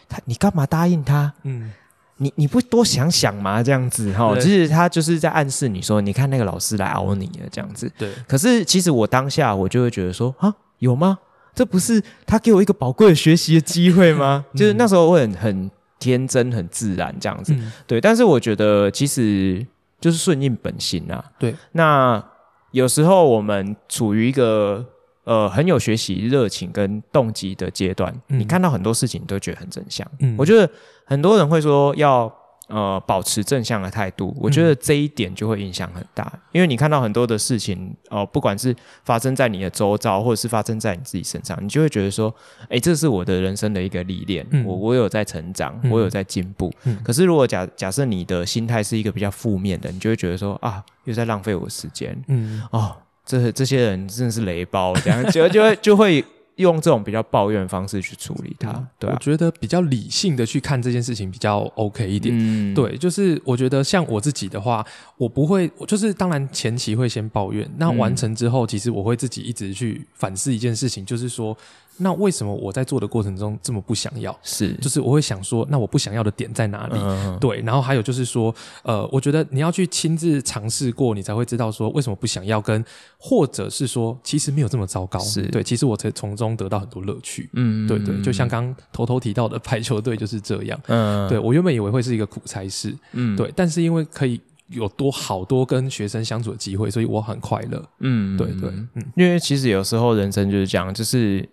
[0.09, 1.33] 他，你干嘛答应他？
[1.43, 1.71] 嗯。
[2.17, 3.61] 你你不多想想吗？
[3.61, 7.91] 这样子哈，其实他就是在暗示你说，你看那个老师来熬你了，这样子。
[7.97, 8.09] 对。
[8.27, 11.19] 可是其实我当下我就会觉得说，啊，有吗？
[11.53, 14.45] 这不是他给我一个宝贵的学习的机会吗？
[14.55, 17.55] 就是那时候我很很天真、很自然这样子。
[17.85, 17.99] 对。
[17.99, 19.65] 但是我觉得其实
[19.99, 21.23] 就是顺应本心啊。
[21.37, 21.55] 对。
[21.73, 22.23] 那
[22.71, 24.85] 有时候我们处于一个。
[25.25, 30.07] 呃，很有学习热情跟动机的阶段，嗯、你看到很多事情都觉得很正向。
[30.19, 30.69] 嗯，我觉得
[31.03, 32.31] 很多人会说要
[32.67, 42.31] 呃保持正向的态度，我觉得这一点就会影响很大，嗯、因为你看到很多的事情哦、呃，不管是发生在你的周遭，或者是发生在你自己身上，你就会觉得说，
[42.69, 46.71] 哎，这是我的人生的一个历练，嗯、我我有在成长，我有在进步。
[46.83, 52.15] 嗯、可是如果假假设你的心态是一个比较负面的，你就会觉得说啊，又在浪费我时间。
[52.27, 52.95] 嗯，哦。
[53.25, 56.23] 这这些人真的是雷包，这样就就会就会
[56.57, 58.71] 用这种比较抱怨的方式去处理他。
[58.71, 62.35] 嗯、对、啊，我觉得比较理性的去看这件事情比较 OK 一点。
[62.37, 64.85] 嗯，对，就是我觉得像我自己的话，
[65.17, 71.57] 我不会，就是当然前期会先抱怨，那完成之后，其实我会自己一直去反思一件事情，就是说。
[71.97, 74.37] 那为什么我在做的过程中这么不想要？
[74.43, 76.95] 是，就是我会想说，那我不想要的点在哪里？
[76.97, 82.83] 嗯、对，然后还有就是说，呃，我觉得你要去亲自尝试过，你才会知道说为什么不想要，跟
[83.17, 85.17] 或者是说其实没有这么糟糕。
[85.19, 87.49] 是对，其实我才从中得到很多乐趣。
[87.53, 90.79] 嗯，对对，就像刚刚偷偷提到的排球队就是这样。
[90.87, 92.93] 嗯，对我原本以为会是一个苦差事。
[93.13, 97.83] 嗯，对，但是因为可以有多好多跟学生相处的机会，所以我很快乐。
[97.99, 101.47] 嗯，对对，嗯，因为其实有时候人生就是这样，就是。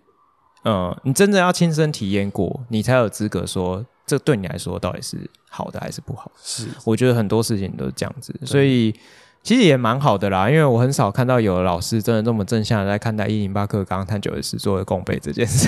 [0.65, 5.17] 嗯，你真的要亲身体验过，你才有资格说这对你来说到底是
[5.49, 6.31] 好的还是不好。
[6.41, 8.93] 是，我觉得很多事情都是这样子，所以
[9.41, 10.49] 其实也蛮好的啦。
[10.49, 15.67] 因为我很少看到有老师真的这么正向的在看待一零八课纲探究的事作为共备这件事。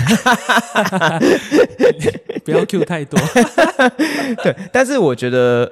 [2.44, 3.20] 不要 Q 太多。
[4.42, 5.70] 对，但是我觉得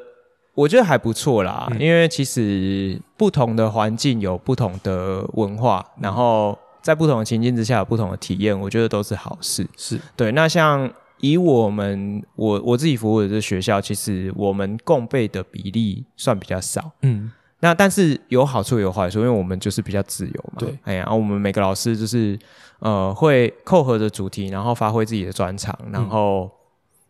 [0.54, 6.58] 我觉得还不错啦，嗯、因为其实不同的环境有不同的文化，然后。
[6.84, 9.66] 在不同的情境之下有不同的体验，我觉得都是好事。
[9.74, 10.30] 是对。
[10.32, 16.92] 那像以我们我我自己服务的这学校，其实我们共备的比例算比较少。
[17.00, 17.32] 嗯。
[17.60, 20.56] 那但是有好处有坏处，因为我们就是比较自由嘛。
[20.58, 20.78] 对。
[20.82, 22.38] 哎呀，我们每个老师就是
[22.80, 26.50] 呃会扣合着主题，然后发挥自己的专长，然后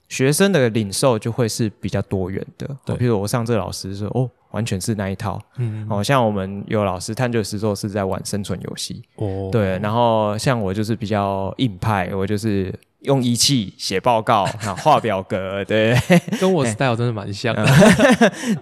[0.08, 2.76] 学生的领受就会是比较多元的。
[2.84, 2.96] 对。
[2.96, 4.30] 比如我上这个老师说哦。
[4.54, 15.98] 完全是那一套，嗯，哦，像我们有老师探究实作是在玩生存游戏，哦，对，然后像我就是比较硬派，我就是用仪器写报告， 啊，画表格，对，
[16.40, 17.64] 跟我 style 真的蛮像的。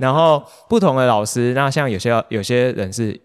[0.00, 3.20] 然后不同的老师，那像有些有些人是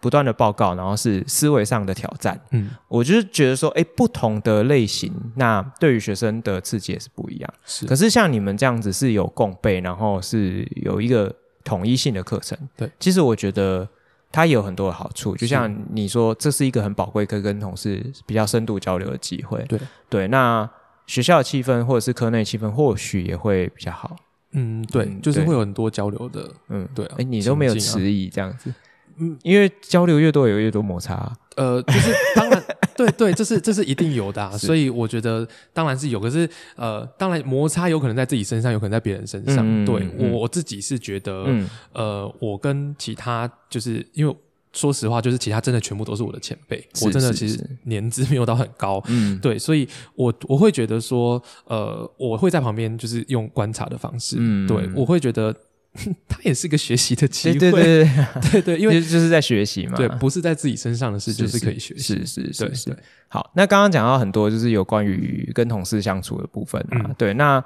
[0.00, 7.54] 不断的报告，然后是思维上的挑战，嗯，我就是觉得说，哎，不同的类型，那对于学生的刺激也是不一样。
[7.64, 11.32] 是，可是像你们这样子是有共备，然后是有一个。
[11.66, 13.86] 统一性的课程，对，其实我觉得
[14.30, 15.34] 它也有很多的好处。
[15.34, 19.62] 就像你说，这是一个很宝贵可以跟同事比较深度交流的机会。
[19.68, 20.68] 对对，那
[21.08, 24.14] 学校的气氛或者是课内气氛，或许也会比较好。
[24.52, 26.48] 嗯，对，就是会有很多交流的。
[26.68, 27.04] 嗯，对。
[27.18, 28.72] 哎，你都没有迟疑这样子。
[29.18, 31.30] 嗯，因为交流越多，有越多摩擦。
[31.56, 32.62] 呃，就是当然，
[32.96, 36.18] 对对，这是这是一定有的，啊，所以我觉得当然是有。
[36.18, 39.58] 可是呃，当然摩擦有可能在自己身上，有可能在别人身上。
[39.62, 44.36] 嗯、对、嗯、我我自己是觉得，嗯、呃，我跟其他就是因为
[44.72, 55.54] 说实话，就是其他真的全部都是我的前辈，我真的其实年资没有到很高，嗯，对，所以我我会觉得说，呃，我会在旁边就是用观察的方式，嗯，对我会觉得。
[56.28, 58.10] 他也是个学习的机会，对对对。
[58.52, 62.98] 对对，因为就是在学习嘛，对，不是在自己身上的事，就是可以学习，是是是是。
[63.28, 67.62] 好，那刚刚讲到很多就是有关于跟同事相处的部分啊，对，那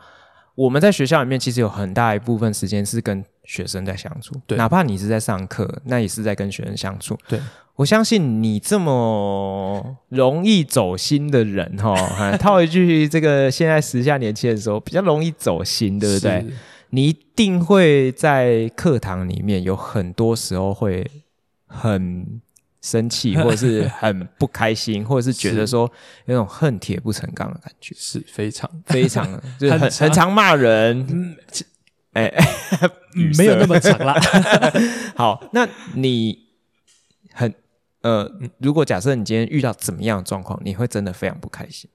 [0.55, 7.17] 我们在学校里面其实有很大一部分时间是跟学生在相处，对，哪怕你是在上课，那也是在跟学生相处。
[7.29, 7.39] 对，
[7.77, 16.47] 我相信你这么容易走心的人哈，套一句这个现在时下年轻人说，比较容易走心，对不对？
[16.91, 21.09] 你一定会在课堂里面有很多时候会
[21.67, 22.41] 很
[22.83, 25.91] 生气，或者是很不开心，或者是觉得 说
[26.27, 29.27] 有种恨铁不成钢的感觉，是非常非常
[29.59, 31.07] 就是很很常骂人。
[31.11, 31.37] 嗯，
[32.15, 32.33] 哎，
[33.39, 34.21] 没有那么长啦。
[35.15, 36.37] 好，那你
[37.33, 37.55] 很
[38.03, 38.29] 呃，
[38.59, 41.89] 如果假设你今天遇到怎么样的状况，你会真的非常不开心？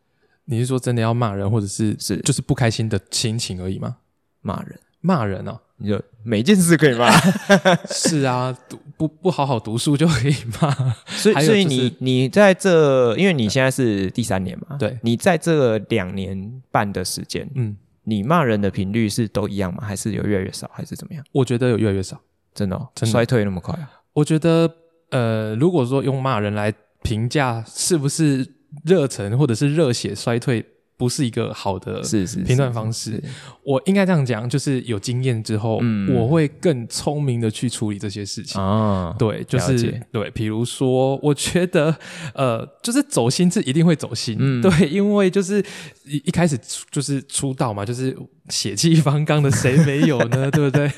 [0.45, 3.97] 你是说真的要骂人，或者是是就是不开心的心情而已吗？
[4.41, 7.11] 骂人，骂人哦，你就每件事可以骂。
[7.87, 10.71] 是啊，读不不好好读书就可以骂。
[11.07, 19.83] 所以，所以你你在这，因为你现在是第三年嘛，对，你在这两年半的时间，嗯，你骂人的频率是都一样吗？
[19.85, 21.23] 还是有越来越少，还是怎么样？
[21.31, 22.19] 我觉得有越来越少，
[22.53, 23.91] 真的，哦，真的衰退那么快啊？
[24.13, 24.71] 我觉得，
[25.11, 28.47] 呃，如果说用骂人来评价是不是
[28.83, 30.65] 热忱或者是热血衰退，
[30.97, 33.21] 不是一个好的是是评断方式。
[33.63, 38.61] 我应该这样讲，就是有经验之后，嗯、我会更聪明的去处理这些事情。
[38.61, 41.95] 啊，对，就是对，比如说，我觉得，
[42.33, 45.59] 呃，就是走心是一定会走心，嗯、对，因为就是
[46.05, 46.57] 一一开始
[46.91, 48.15] 就是出道嘛，就是。
[48.49, 50.49] 血气方刚的谁没有呢？
[50.51, 50.89] 对不对？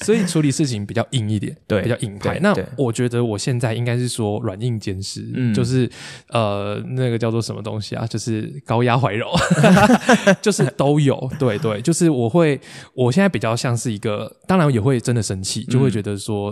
[0.00, 2.38] 所以处理事情比较硬一点，对，比较硬派。
[2.40, 5.88] 那我觉得我现在应该是说软硬兼施，嗯，就是
[6.30, 8.06] 呃，那个叫做什么东西啊？
[8.06, 9.30] 就是高压怀柔，
[10.42, 11.30] 就是都有。
[11.38, 12.60] 对对，就是我会，
[12.94, 16.50] 我现在比较像是一个，当然也会真的生气，就会觉得说，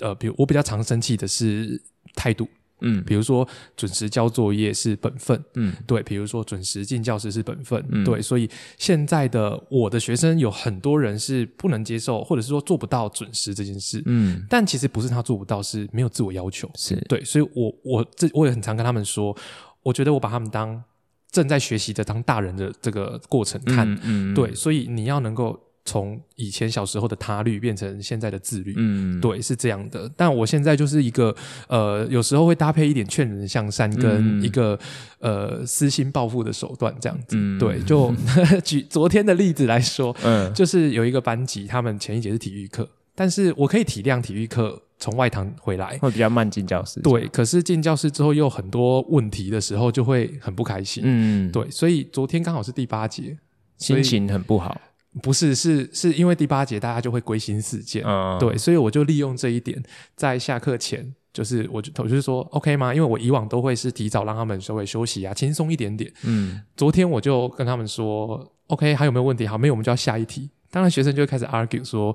[0.00, 1.80] 嗯、呃，比如我比较常生气的是
[2.14, 2.46] 态度。
[2.80, 3.46] 嗯，比如说
[3.76, 8.48] 准时交作业是本分，嗯，对，比如说准时进教室是本分，嗯，对，所以
[8.78, 16.96] 现在的我的学生有很多人是不能接受，或者是说做不到准时这件事，嗯，但其实不是他做不到，是没有自我要求，是。
[17.08, 19.36] 对，所以我我这我也很常跟他们说，
[19.82, 20.82] 我觉得我把他们当
[21.30, 25.65] 正在学习的当大人的这个过程看，嗯，嗯，对，所以你要能够。
[25.86, 30.10] 从以前小时候的他律变成现在的自律，嗯，对，是这样的。
[30.16, 31.34] 但我现在就是一个
[31.68, 34.78] 呃，有时候会搭配一点劝人向善跟一个、
[35.20, 37.36] 嗯、呃私心报复的手段，这样子。
[37.38, 38.12] 嗯、对，就
[38.64, 47.28] 举昨天的例子来说，嗯，就是有一个班级，他们前一节是体育课，但是我可以体谅体育课从外堂回来会比较慢进教室，对。
[47.28, 51.70] 可是进教室之后又有很多问题的时候，就会很不开心，嗯，对。
[51.70, 53.36] 所以昨天刚好是第八节，
[53.78, 54.80] 心情很不好。
[55.22, 59.82] 不是，是是因为第八节大家就会归心似箭，嗯、对，所以我就利用这一点，
[60.14, 62.94] 在下课前，就是我就我就是说，OK 吗？
[62.94, 66.12] 因为我以往都会是提早让他们稍微休息啊，轻松一点点。
[66.24, 69.46] 嗯，昨天我就跟他们说，OK，还有没有问题？
[69.46, 70.50] 好，没有，我们就要下一题。
[70.70, 72.14] 当然，学生就会开始 argue 说。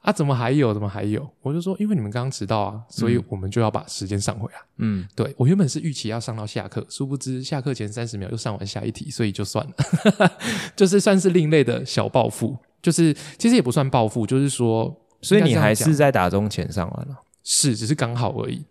[0.00, 0.72] 啊，怎么还有？
[0.72, 1.28] 怎么还有？
[1.42, 4.58] 我就说，因为你们刚刚迟到啊，所以我们就要把时间上回来。
[4.78, 10.32] 嗯，对，我原本是预期要上到下课，殊不知下课前三十秒又上完下一题，所以就算了，
[10.74, 12.56] 就是算是另类的小报复。
[12.80, 14.90] 就是其实也不算报复，就是说，
[15.20, 18.64] 所以你还是在打钟前上完了，是，只是刚好而已。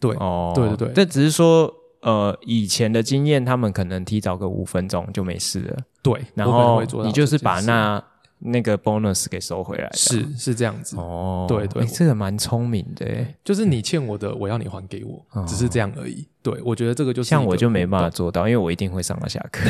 [0.00, 5.78] 对，哦，对对对，这只是说，呃，以前的经验，他们可能提早个五分钟就没事了。
[6.02, 8.02] 对，然后你就是把那。
[8.38, 11.46] 那个 bonus 给收回来，是是这样子哦。
[11.48, 16.26] 对对，这个蛮聪明的，就是你欠我的，我要你还给我，只是这样而已。
[16.42, 19.68] 对，我觉得这个就是像我就没办法做到，因为我一定会上到下课。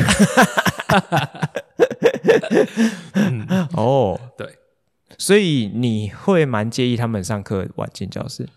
[3.73, 4.57] 哦，对，
[5.17, 8.47] 所以你会蛮介意他们上课晚进教室？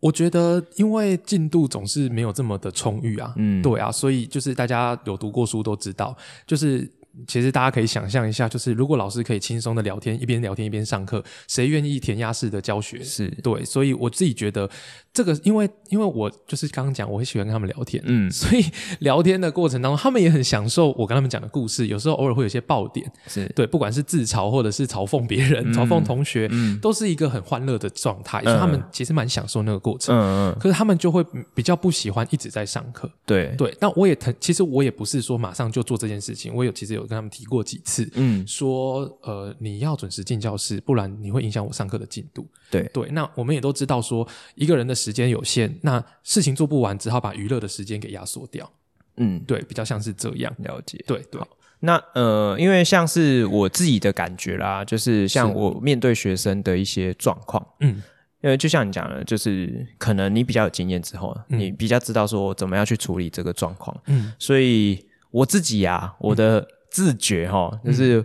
[0.00, 3.32] 我觉得，因为进度总是没有这么的充裕啊。
[3.36, 6.14] 嗯，对啊，所以就是大家有读过书都知道，
[6.46, 6.92] 就是。
[7.26, 13.02] 其实大家可以想象一下，就是如果老师可以轻松的聊天，一边聊天一边上课，谁愿意填鸭式的教学？
[13.02, 13.28] 是。
[13.42, 14.68] 对，所以我自己觉得
[15.12, 18.64] 这个，因为因为我就是刚刚讲，我很喜欢跟他们聊天，嗯，所以
[19.00, 23.46] 聊天的过程当中，他们也很享受我跟他们讲的故事，有时候偶尔会有些爆点，是。
[23.54, 33.54] 对，不管是自嘲或者是嘲讽别人、嗯、嘲讽同学，嗯，都是一个很欢乐的状态，嗯、所以他们其实蛮享受那个过程，嗯嗯，可是他们就会比较不喜欢一直在上课，对。
[33.56, 42.46] 对，但我也疼，其实我也不是说马上就做这件事情，我有其实有跟他们提过几次，嗯，说呃你要准时进教室，不然你会影响我上课的进度。
[42.70, 42.90] 对。
[42.92, 48.70] 对，那我们也都知道说一个人的时间有限，那事情做不完，只好把娱乐的时间给压缩掉。
[49.16, 50.54] 嗯，对，比较像是这样。
[50.58, 51.02] 了解。
[51.06, 51.40] 对对，
[51.80, 58.02] 那呃，因为像是我自己的感觉啦，就是像我面对学生的一些状况，嗯，
[58.42, 66.66] 因为就像你讲的，就是可能你比较有经验之后，嗯、你比较知道说怎么样去处理这个状况，嗯，所以我自己呀、啊，我的。
[66.94, 68.24] 自觉哈，就是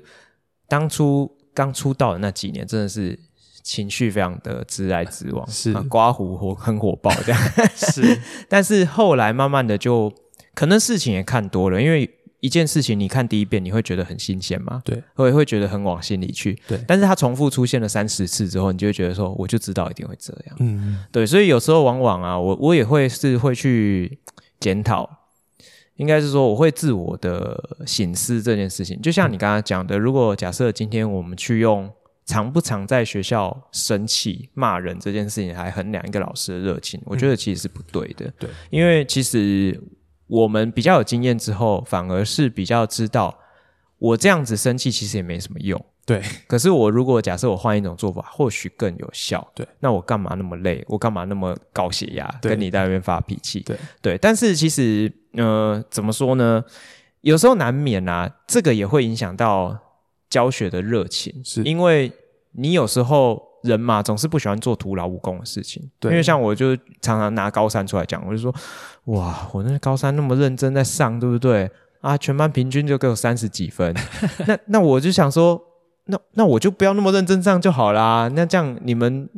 [0.68, 3.20] 当初刚出道的那几年，真的是
[3.64, 7.42] 情绪非常的直来直往，是刮胡火很火爆这样。
[7.76, 10.14] 是， 但是后来慢慢的就
[10.54, 12.08] 可能事情也看多了，因为
[12.42, 16.80] 一件事情你看第一遍你会觉得很新鲜嘛，对，会会觉得很往心里去，对。
[16.88, 21.26] 但是它重复出现了三十次之后，你就会觉得说，我就知道一定会这样，嗯，对。
[21.26, 24.20] 所以有时候往往啊，我我也会是会去
[24.60, 25.18] 检讨。
[26.00, 31.92] 应该是说，我会自我的醒思这件事情，就像你刚刚讲的，如果假设今天我们去用
[32.26, 38.26] 常不常在学校生气骂人这件事情，来衡量一个老师的热情，我觉得其实是不对的。
[38.26, 39.78] 嗯、对，因为其实
[40.28, 43.38] 我们比较有经验之后，反而是比较知道，
[43.98, 45.84] 我这样子生气其实也没什么用。
[46.06, 49.46] 对， 可是我如果假设我换一种做法，或许更有效。
[49.54, 50.82] 对，那我干嘛那么累？
[50.88, 52.26] 我干嘛那么高血压？
[52.42, 53.60] 跟你在那边发脾气？
[53.60, 56.64] 对对，但是其实呃，怎么说呢？
[57.22, 59.78] 有时候难免啊，这个也会影响到
[60.30, 62.12] 教学的热情，是因为
[62.54, 65.90] 你有时候人嘛，总是不喜欢做徒劳无功的事情。
[66.00, 68.54] 对，因为像我就常常拿高三出来讲，我就说
[69.06, 71.70] 哇，我那高三那么认真在上，对不对？
[72.02, 73.94] 啊，全班平均就给我三十几分，
[74.48, 75.66] 那那我就想说。
[76.12, 78.28] 那那我就不要那么认真上就好啦。
[78.34, 79.30] 那这样你们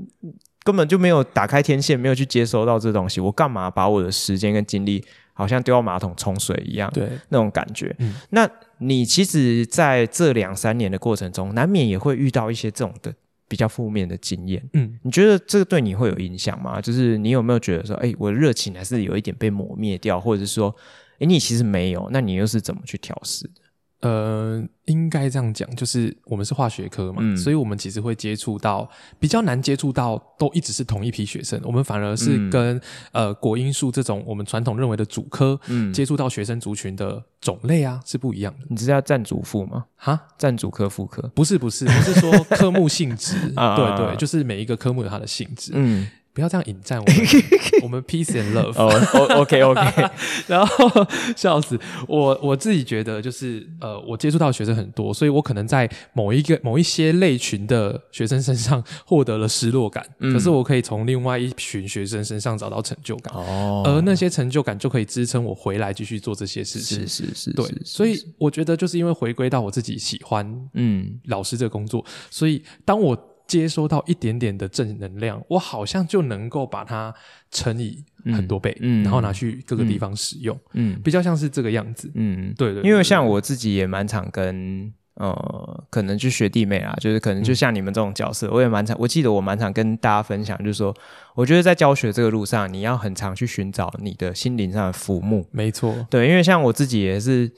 [0.63, 5.03] 根本就没有打开天线，没有去接收到这东西，我干嘛把我的时间跟精力
[5.34, 6.91] 好像丢到马桶冲水一样？
[6.93, 7.95] 对，那种感觉。
[7.99, 13.13] 嗯，那你其实在这两三年的过程中，难免也会遇到一些这种的
[13.47, 14.63] 比较负面的经验。
[14.73, 16.82] 嗯，你觉得这个对你会有影响吗？
[16.82, 20.75] 就是你有没有觉得说，哎，我的热情还是有一点被磨灭掉，或者是说，
[21.19, 23.61] 哎，你其实没有，那你又是怎么去调试的？
[24.02, 28.89] 呃，应该这样讲，就是我们是化学科嘛，嗯、所以我们其实会接触到
[29.20, 31.62] 比较难接触到，都一直是同一批学生。
[31.64, 38.66] 我们反而是跟、嗯、呃国英数这种我们传统认为的主科，嗯，接触到学生族群的种类啊是不一样的。
[38.70, 39.86] 你知道占主副吗？
[39.95, 41.22] 哈，占主科副科？
[41.36, 43.36] 不是不是，我是说科目性质。
[43.56, 45.72] 对对，就是每一个科目有它的性质。
[45.76, 46.08] 嗯。
[46.34, 47.15] 不要这样引战我们，
[47.84, 48.73] 我们 peace and love。
[48.77, 50.09] 哦，OK OK。
[50.47, 51.77] 然后笑死
[52.07, 63.34] 我，我自己觉得就是呃，我接触到的学生很多，所以我可能在某一个某一些类群的学生身上获得了失落感，嗯、可是我可以从另外一群学生身上找到成就感。
[63.36, 66.99] 哦，而那些成就感就可以支撑我回来继续做这些事情。
[66.99, 67.65] 是是是，是，对。
[67.84, 73.30] 所以我觉得就是因为回归到我自己喜欢嗯老师这个工作，嗯、所以当我。
[73.52, 77.14] 接收到一点点的正能量，我好像就能够把它
[77.52, 78.02] 乘以
[78.34, 82.89] 很多倍，嗯，然后拿去各个地方使用，嗯，比较像是这个样子，嗯，对，对对。
[82.89, 90.95] 因为像我自己也蛮常跟呃，可能就学弟妹啊，就是可能就像你们这种角色，嗯、我也蛮常，我记得我蛮常跟大家分享，就是说，
[91.36, 97.52] 我觉得在教学这个路上，你要很常去寻找你的心灵上的浮木，没错，对，因为像我自己也是。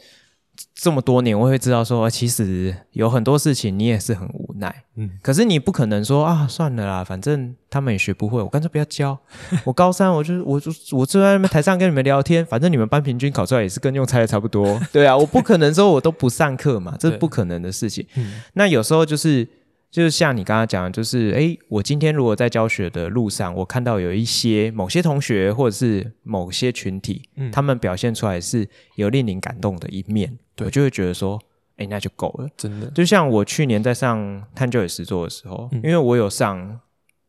[0.76, 9.18] 这么多年，我会知道说，其实有很多事情你也是很无奈，嗯，可是你不可能说啊，算了啦，反正他们也学不会，我干脆不要教。
[9.66, 18.06] 我高三，我就我就我坐在那边台上跟你们聊天，反正你们班平均考出来也是跟用猜的差不多，对啊，我不可能说我都不上课嘛，这是不可能的事情。
[18.16, 19.48] 嗯，那有时候就是。
[19.94, 31.40] 就是像你刚刚讲的，就是诶，我今天如果在教学的路上，我看到有一些某些同学或者是某些群体，嗯，他们表现出来是有令您感动的一面，对，我就会觉得说，
[31.78, 32.88] 诶，那就够了，真的。
[32.88, 36.80] 就像我去年在上探究与实作的时候，嗯，因为我有上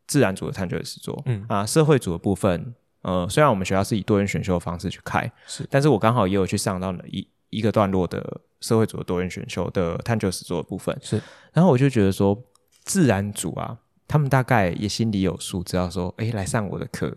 [0.07, 1.45] 自然组的探究与实作，嗯。
[1.47, 11.21] 啊，社会组的部分，呃，虽然我们学校是以多元选修的方式去开，是，但是我刚好也有去上到了一一个段落的社会组的多元选修的探究实作的部分，是，
[11.53, 12.43] 然后我就觉得说。
[12.85, 13.77] 自然组啊，
[14.07, 17.17] 他们大概也心里有数，知道说，哎，来上我的课，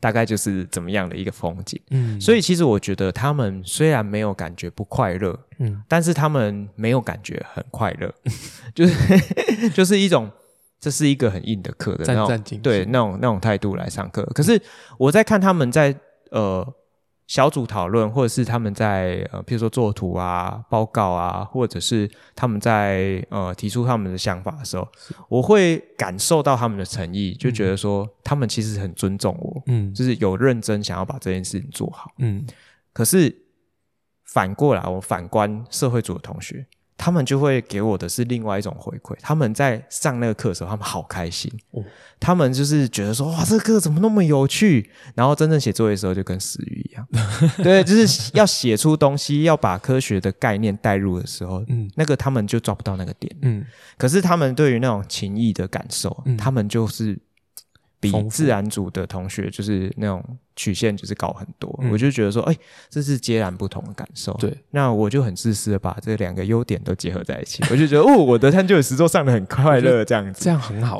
[0.00, 1.80] 大概就是怎么样的一个风景。
[1.90, 8.14] 嗯，所以其实我觉得他们虽然没有感觉不快乐，嗯，但是他们没有感觉很快乐，
[8.74, 10.30] 就是 就是一种，
[10.80, 14.24] 这是一个很硬的课的那种，对，那种那种态度来上课。
[14.34, 14.60] 可是
[14.96, 15.94] 我在看他们在
[16.30, 16.74] 呃。
[17.28, 24.88] 小组讨论，或者是他们在呃，譬如说做图啊、报告啊，或者是他们在呃提出他们的想法的时候，
[25.28, 32.44] 我会感受到他们的诚意，就觉得说他们其实很尊重我，嗯，就是有认真想要把这件事情做好，嗯。
[32.94, 33.32] 可是
[34.24, 36.66] 反过来，我反观社会组的同学。
[36.98, 39.16] 他们就会给我的是另外一种回馈。
[39.22, 41.50] 他们在上那个课的时候，他们好开心。
[41.70, 41.82] 哦，
[42.18, 44.90] 他们就是觉得说，哇，这个课怎么那么有趣？
[45.14, 47.08] 然后真正写作业的时候，就跟死鱼一样。
[47.62, 53.34] 对，就是要写出东西，要把科学的概念带入的时候，嗯，那个他们就抓不到那个点。
[53.42, 53.64] 嗯，
[53.96, 57.16] 可是他们对于那种情谊的感受，嗯，他们就是
[58.00, 60.22] 比自然组的同学就是那种。
[60.58, 64.32] 曲线就是高很多，嗯、我就觉得说，哎、欸，这是截然不同的感受。
[64.40, 70.98] 对，那我就很自私的把这两个优点都结合在一起，我就觉得，哦，我的探究与实作上的很快乐，这样子，这样很好。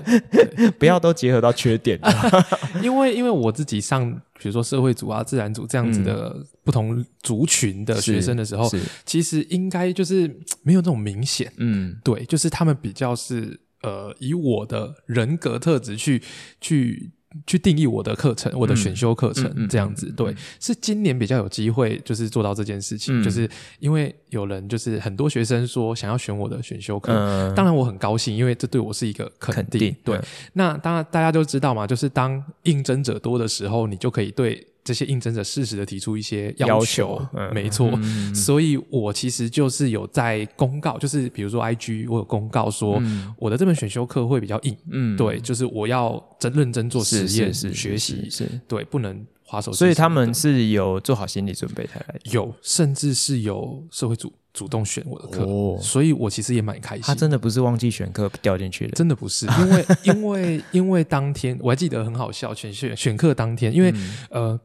[0.80, 2.00] 不要都结合到缺点，
[2.82, 10.26] 因为因为我自己上，比如说社会组啊、自然组这样子的不同族群的学生的时候，嗯、其实应该就是
[10.62, 11.52] 没有那种明显。
[11.58, 16.22] 嗯，对，就是他们比较是呃，以我的人格特质去
[16.60, 17.12] 去。
[17.46, 20.10] 去定义我的课程，我的选修课程、嗯、这样子。
[20.16, 29.62] 对，是今年比较有机会，就是做到这件事情，嗯、就是因为有人就是很多学生说想要选我的选修课，嗯、当然我很高兴，因为这对我是一个肯定。
[29.62, 30.24] 肯定对，嗯、
[30.54, 34.66] 那当然大家都知道嘛，就是当应征者多的时候，你就可以对。
[34.82, 48.48] 这些应征者适时的提出一些要求，要求嗯、没错，嗯、所以我其实就是有在公告，就是比如说 IG，我有公告说，嗯、我的这门选修课会比较硬，嗯，对，就是我要真认真做实验，是学习，是。
[48.66, 49.76] 对，不能划手机。
[49.76, 57.04] 所以他们是有做好心理准备才来，有，甚至是有社会组主动选我的课，哦、所以我其实也蛮开心。
[57.04, 64.60] 他真的不是忘记选课掉进去的，真的不是，因为因为因为当天我还记得很好笑，选选选课当天，因为、嗯、呃。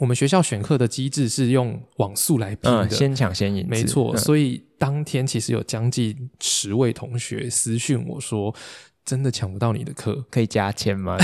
[0.00, 4.12] 我们学校选课的机制是用网速来拼的，嗯、先抢先赢，没错。
[4.14, 8.52] 嗯、所以当天其实有将近十位同学私讯我说。
[9.10, 11.16] 真的抢不到你的课，可以加签吗？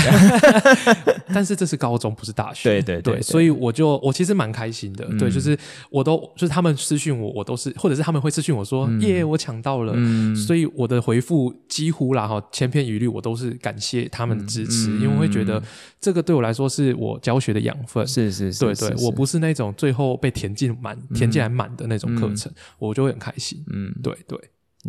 [1.33, 2.67] 但是这是高中，不是大学。
[2.69, 5.07] 对对对，对，所以我就我其实蛮开心的。
[5.09, 5.57] 嗯、对，就是
[5.89, 9.93] 我都就是他们私讯我，我都是，或者是他们会私讯我说，嗯、耶，我抢到了。
[9.95, 15.63] 嗯、所以我的回复几乎啦哈，千篇一律，我都是感谢他们的支持，嗯、因为我会觉得
[16.01, 18.05] 这个对我来说是我教学的养分。
[18.05, 23.63] 是是是，对对，我不是那种最后被填进满、填进来满的那种课程，嗯、我就会很开心。
[23.71, 24.37] 嗯，对对。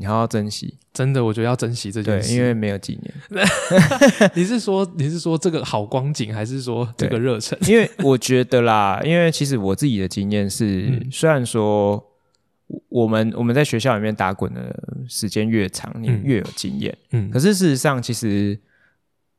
[0.01, 3.12] 你好好珍惜，真的，我觉得要珍惜这件事，对，因为没有几年。
[4.32, 7.59] 你是说你是说这个好光景，还是说这个热忱？
[7.68, 12.01] 因为我觉得啦，因为其实我自己的经验是，嗯、虽然说
[12.88, 14.72] 我们我们在学校里面打滚的
[15.09, 18.57] 时间越长，你越有经验，嗯，可是事实上，其实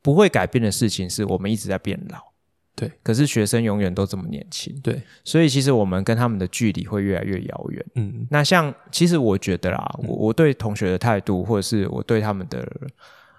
[0.02, 2.29] 不会改变的事情是我们一直在变老。
[2.74, 7.84] 对，可是学生永远都这么年轻，对，所以其实我们跟他们的距离会越来越遥远。
[7.96, 12.66] 嗯，那像其实我觉得啦，嗯、我我对同学的态度，或者是我对他们的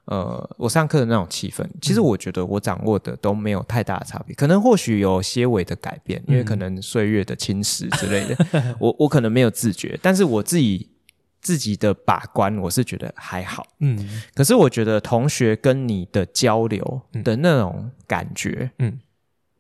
[0.05, 10.88] 呃，我上课的那种气氛，其实我觉得我掌握的都没有太大的差别，可能或许有些微的改变，因为可能岁月的侵蚀之类的， 嗯、我我可能没有自觉，但是我自己
[11.39, 13.65] 自己的把关，我是觉得还好。
[13.79, 18.99] 嗯，可是我觉得同学跟你的交流的那种感觉，嗯。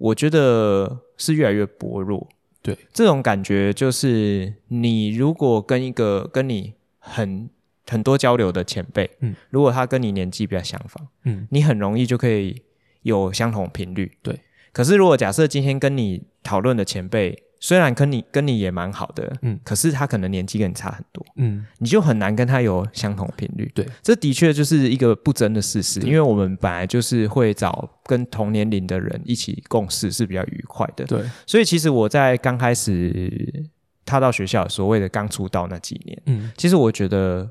[0.01, 2.27] 嗯我觉得是越来越薄弱，
[2.63, 7.49] 对，这种感觉就是你如果跟一个跟你很
[7.87, 12.61] 很多交流的前辈，嗯，如果他跟你年纪比较相仿，嗯，你很容易就可以
[13.03, 14.39] 有相同频率，对。
[14.73, 33.69] 可是如果假设今天跟你讨论的前辈，虽然跟你跟你也蛮好的，嗯，可是他可能年纪跟你差很多，嗯，你就很难跟他有相同频率，对，这的确就是一个不争的事实，因为我们本来就是会找跟同年龄的人一起共事是比较愉快的，对，所以其实我在刚开始
[34.03, 37.47] 踏到学校，所谓的刚出道那几年，嗯，其实我觉得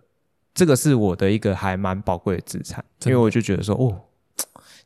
[0.53, 4.03] 这个是我的一个还蛮宝贵的资产，因为我就觉得说，哦。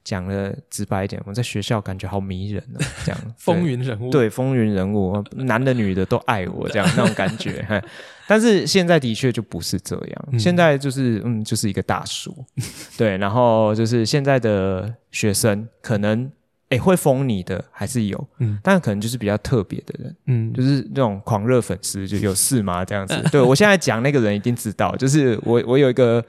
[0.04, 3.20] 讲的直白一点，我在学校感觉好迷人哦，这样。
[3.38, 7.66] 风云人物，对，风云人物，男的女的都爱我，这样那种感觉。
[8.28, 12.34] 但是现在的确就不是这样，嗯、现在就是嗯，就是一个大叔，
[12.96, 16.30] 对，然后就是现在的学生可能
[16.68, 22.84] 诶会封你的还是有，嗯，但可能就是比较特别的人，嗯，就是那种狂热粉丝，就有事吗？
[22.84, 26.24] 这样子，对，我现在讲那个人一定知道，就是我我有一个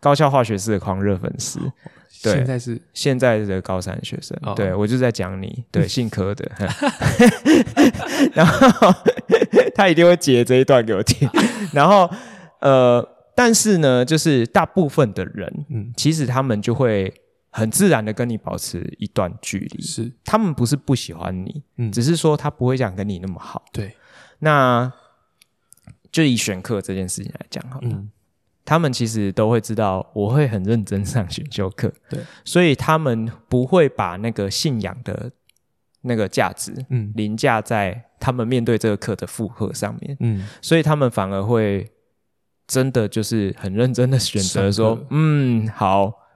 [0.00, 1.60] 高校化学式的狂热粉丝。
[2.22, 6.50] 对，现在是现在的高三学生，哦、对我就在讲你， 对，姓柯的，
[8.34, 8.92] 然后
[9.74, 11.28] 他一定会截这一段给我听，
[11.72, 12.10] 然后
[12.60, 17.12] 呃，但是呢，就是大部分的人，嗯，其实他们就会
[17.50, 23.94] 很自然的跟你保持一段距离，是，他们不是不喜欢你，嗯，只是说他不会想跟你那么好，对，
[24.40, 24.92] 那
[26.10, 27.88] 就以选课这件事情来讲好了。
[27.90, 28.10] 嗯
[28.68, 35.32] 他们其实都会知道我会很认真上选修课，对，所以他们不会把那个信仰的
[36.02, 41.90] 那个价值，嗯，凌驾在他们面对这个课的负荷上面，嗯，所以他们反而会
[42.66, 46.27] 真的就是很认真的选择说，嗯，好。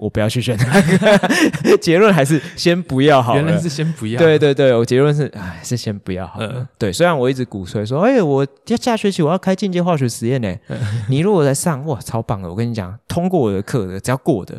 [0.00, 3.42] 我不要去选那个， 结论还是先不要好了。
[3.42, 4.18] 原来是先不要。
[4.18, 6.52] 对对对，我结论是，哎，是先不要好了。
[6.56, 10.56] 嗯、对，虽然我一直鼓吹说，哎，我要下学期我要开进阶化学实验呢。
[10.68, 10.78] 嗯、
[11.10, 12.48] 你如果来上，哇，超棒的！
[12.48, 14.58] 我跟你讲，通过我的课的，只要过的，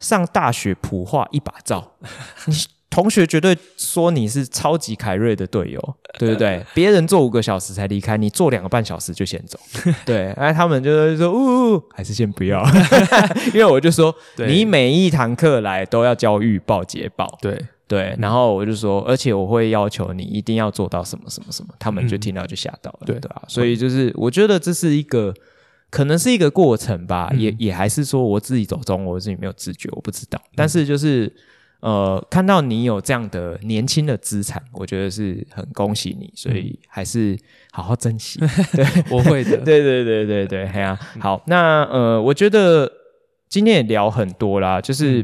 [0.00, 1.92] 上大学普化一把照。
[2.90, 6.60] 同学绝对说你是超级凯瑞的队友， 对不对？
[6.74, 9.58] 别人坐五个小时才离开，你坐两个半小时就先走。
[10.04, 12.60] 对，哎，他们就会说，呜、呃，还是先不要，
[13.54, 17.38] 因为我就说，你每一堂课来都要交预报、捷报。
[17.40, 17.56] 对
[17.86, 23.42] 对，然后我就说，而且我会要求你一定要做到什么什么什么，他们就听到就吓到了，嗯、对对吧？
[23.46, 25.32] 所以就是我觉得这是一个
[25.90, 31.32] 可能是一个过程吧，嗯、也也还是说我自己走中，我自己没有自觉，我不知道，嗯、但是就是。
[31.80, 37.38] 呃，看到你有这样的年轻的资产，我觉得是很恭喜你，所以还是
[37.72, 38.38] 好好珍惜。
[38.72, 39.56] 对， 我会的。
[39.58, 42.90] 对对对对对，哎呀，好，那呃，我觉得
[43.48, 45.22] 今天也聊很多啦，就是、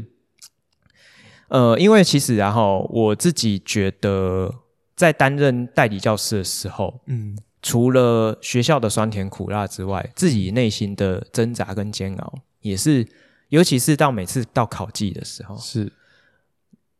[1.49, 4.51] 嗯、呃，因为其实然后我自己觉得，
[4.95, 13.07] 在担任代理教师的时候，嗯，除了学校的酸甜苦辣之外，自己内心的挣扎跟煎熬也是，
[13.49, 15.91] 尤其是到每次到考季的时候，是。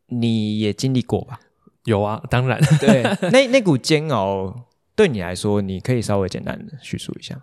[0.08, 1.40] 你也经历过吧？
[1.86, 2.60] 有啊，当然。
[2.80, 7.42] 对， 那那股煎熬对你来说，你可以稍微简单的叙述一下。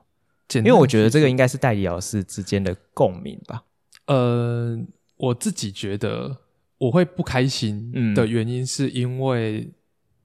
[0.54, 3.64] 因为我觉得这个应该是代理老师之间的共鸣吧。
[4.06, 4.78] 呃，
[5.16, 6.36] 我自己觉得
[6.78, 9.72] 我会不开心的原因，是因为、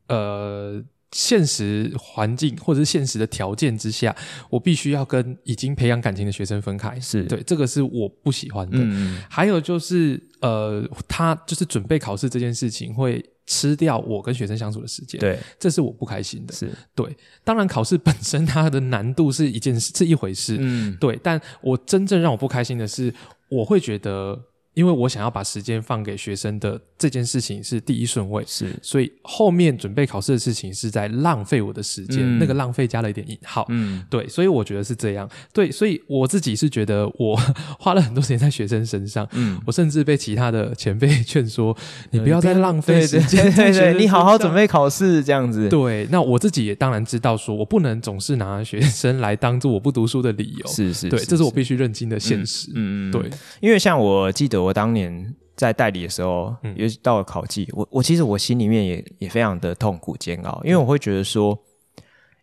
[0.07, 0.84] 嗯、呃。
[1.11, 4.15] 现实环境或者是现实的条件之下，
[4.49, 6.99] 我必须要跟已经培养感情的学生分开。
[6.99, 8.77] 是对，这个是我不喜欢的。
[8.80, 15.19] 嗯，还有就是，呃，他就是准备考试这件事情会吃掉我跟学生相处的时间。
[15.19, 16.53] 对，这是我不开心的。
[16.53, 20.57] 是对，当然考试本身它的难度是一件事， 是一回事。
[20.60, 23.14] 嗯，对，但我真正让我不开心的是，
[23.49, 24.45] 我会觉得。
[24.76, 37.36] 因为我想要把时间放给学生的这件事情是第一顺位，是，所以后面准备考试的事情是在浪费我的时间，嗯、那个浪费加了一点引号，嗯，对，所以我觉得是这样，对，所以我自己是觉得我
[37.80, 41.76] 花了很多时间在学生身上，嗯，我甚至被其他的前辈劝说，
[42.12, 53.30] 你不要再浪费时间，对对，你好好准备考试这样子，对，那我自己也当然知道，说我不能总是拿学生来当做我不读书的理由，是是，对，这是我必须认清的现实，嗯嗯，对，
[53.62, 54.60] 因为像我记得。
[54.60, 61.60] 我当年在代理的时候，尤其到了考季，我我其实我心里面也也非常的痛苦煎熬，因为我会觉得说，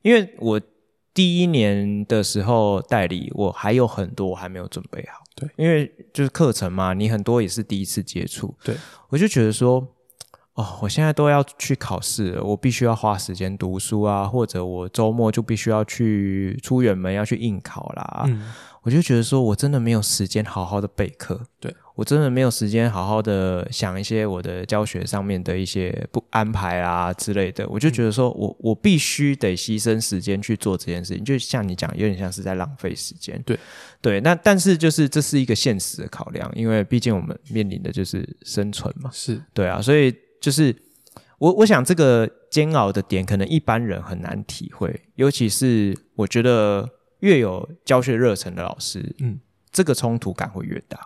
[0.02, 0.60] 因为我
[1.14, 8.76] 第一年的时候代理，我还有很多我还没有准备好，对，因为就是课程嘛，你很多也是第一次接触，对，
[9.09, 9.82] 我就觉得说，
[10.52, 18.52] 哦，我现在都要去考试了，我必须要花时间读书啊，或者我周末就必须要去出远门要去应考啦，嗯，
[18.82, 21.74] 我就觉得说我真的没有时间好好的备课，对。
[21.97, 33.43] 我真的没有时间好好的想一些我的教学上面的一些不安排啊之类的，我就觉得说我我必须得牺牲时间去做这件事情，就像你讲，有点像是在浪费时间。
[33.47, 33.59] 对
[34.02, 39.10] 对，那但是就是这是一个现实的考量，因为毕竟我们面临的就是生存嘛。
[39.10, 40.77] 是对啊，所以就是
[41.39, 46.86] 我我想这个煎熬的点，可能一般人很难体会，尤其是我觉得
[47.20, 49.40] 越有教学热忱的老师，嗯，
[49.73, 51.01] 这个冲突感会越大。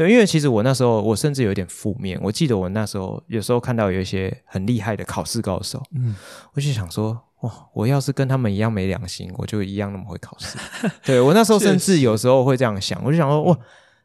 [0.00, 2.18] 对，因为其实我那时候我甚至有点负面。
[2.22, 6.16] 我记得我那时候有时候看到有一些很厉害的考试高手，嗯，
[6.54, 10.56] 我就想说，哇，我要是跟他们一样没良心，我就一样那么会考试。
[11.04, 13.58] 对，我那时候 甚至有时候会这样想，我就想说，哇，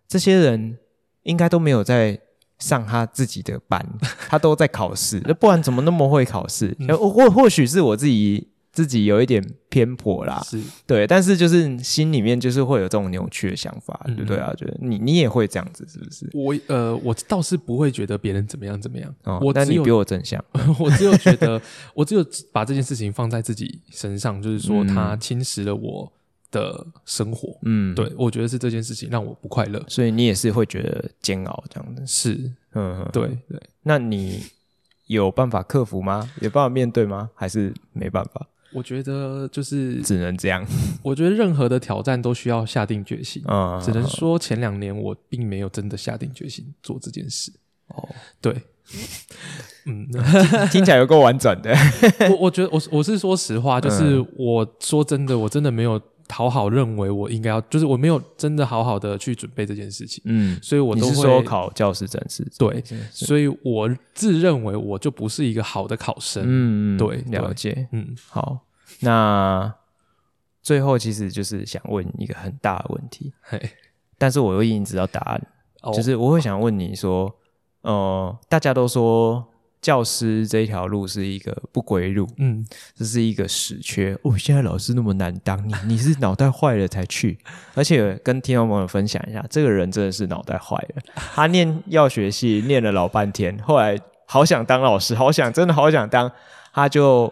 [0.05, 0.77] 这些人
[1.23, 2.19] 应该都没有在
[2.59, 3.81] 上他自己的班，
[4.27, 6.75] 他都在考试，那不然怎么那么会考试？
[6.99, 8.49] 或、嗯、或许是我自己。
[8.75, 10.61] 自己有一点偏颇啦，是。
[10.85, 14.53] 对，但是就是心里面就是会有这种扭曲的想法，嗯、对不对啊？
[14.57, 16.29] 觉得你你也会这样子，是不是？
[16.33, 20.43] 我呃，我倒是不会觉得别人怎么样怎么样，哦、我但你比我正向，
[20.77, 21.59] 我只有觉得，
[21.95, 26.11] 我只有把这件事情放在自己身上，就是说他侵蚀了我
[26.51, 34.43] 的生活，嗯，对，我觉得是这件事情让我不快乐，所以你也是会觉得煎熬这样子，是，嗯，对对，那你
[35.07, 36.29] 有办法克服吗？
[36.41, 37.29] 有办法面对吗？
[37.35, 38.47] 还是没办法？
[38.75, 40.65] 我觉得就是只能这样。
[41.01, 43.41] 我觉得任何的挑战都需要下定决心。
[43.47, 47.51] 嗯，只能说前两年我并没有真的下定决心做这件事。
[47.87, 48.09] 哦，
[48.41, 48.53] 对，
[49.85, 50.07] 嗯，
[50.71, 51.73] 听起来有够婉转的。
[52.31, 60.19] 我我觉得我我是说实话，就是我说真的，我真的没有讨好认为我应该要，就是我没有真的好好的去准备这件事情。
[60.25, 66.43] 嗯，所以我都会说考教师证是对，所以我自认为我就不是一个好的考生。
[66.47, 67.87] 嗯，对，了解。
[67.91, 68.64] 嗯，好。
[69.01, 69.73] 那
[70.61, 73.61] 最后其实就是想问一个很大的问题，嘿，
[74.17, 75.47] 但是我又已经知道答案，
[75.83, 77.31] 哦、就是我会想问你说，
[77.81, 79.45] 呃，大家都说
[79.79, 82.65] 教师这条路是一个不归路，嗯，
[82.95, 84.17] 这是一个死缺。
[84.23, 87.37] 哦，现在老师那么难当，你 你是脑袋坏了才去？
[87.75, 93.95] 而且跟听众朋友分享一下，这个人真的是脑袋坏了，他念药学系念了老半天，后来
[94.25, 96.31] 好想当老师，好想真的好想当，
[96.73, 97.31] 他就。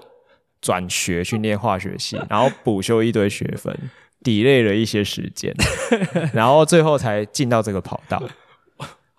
[0.64, 3.78] 转学去念化学系， 然后补修一堆学分
[4.24, 5.54] ，delay 了一些时间，
[6.34, 8.24] 然后最后才进到这个跑道，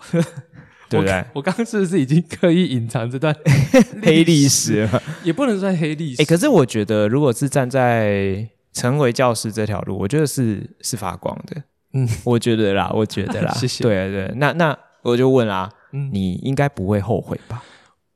[0.88, 1.22] 对不对？
[1.34, 3.36] 我刚刚是不是已经刻意隐藏这段
[4.02, 5.02] 黑历史了？
[5.22, 6.22] 也不能算黑历史。
[6.22, 11.62] 哎、欸，可是我觉得，如果是站在成为教师这条路，我觉得是是发光的。
[11.92, 13.84] 嗯，我觉得啦，我觉得啦，谢谢。
[13.84, 15.70] 对对，那那我就问啦。
[15.92, 17.62] 嗯，你应该不会后悔吧？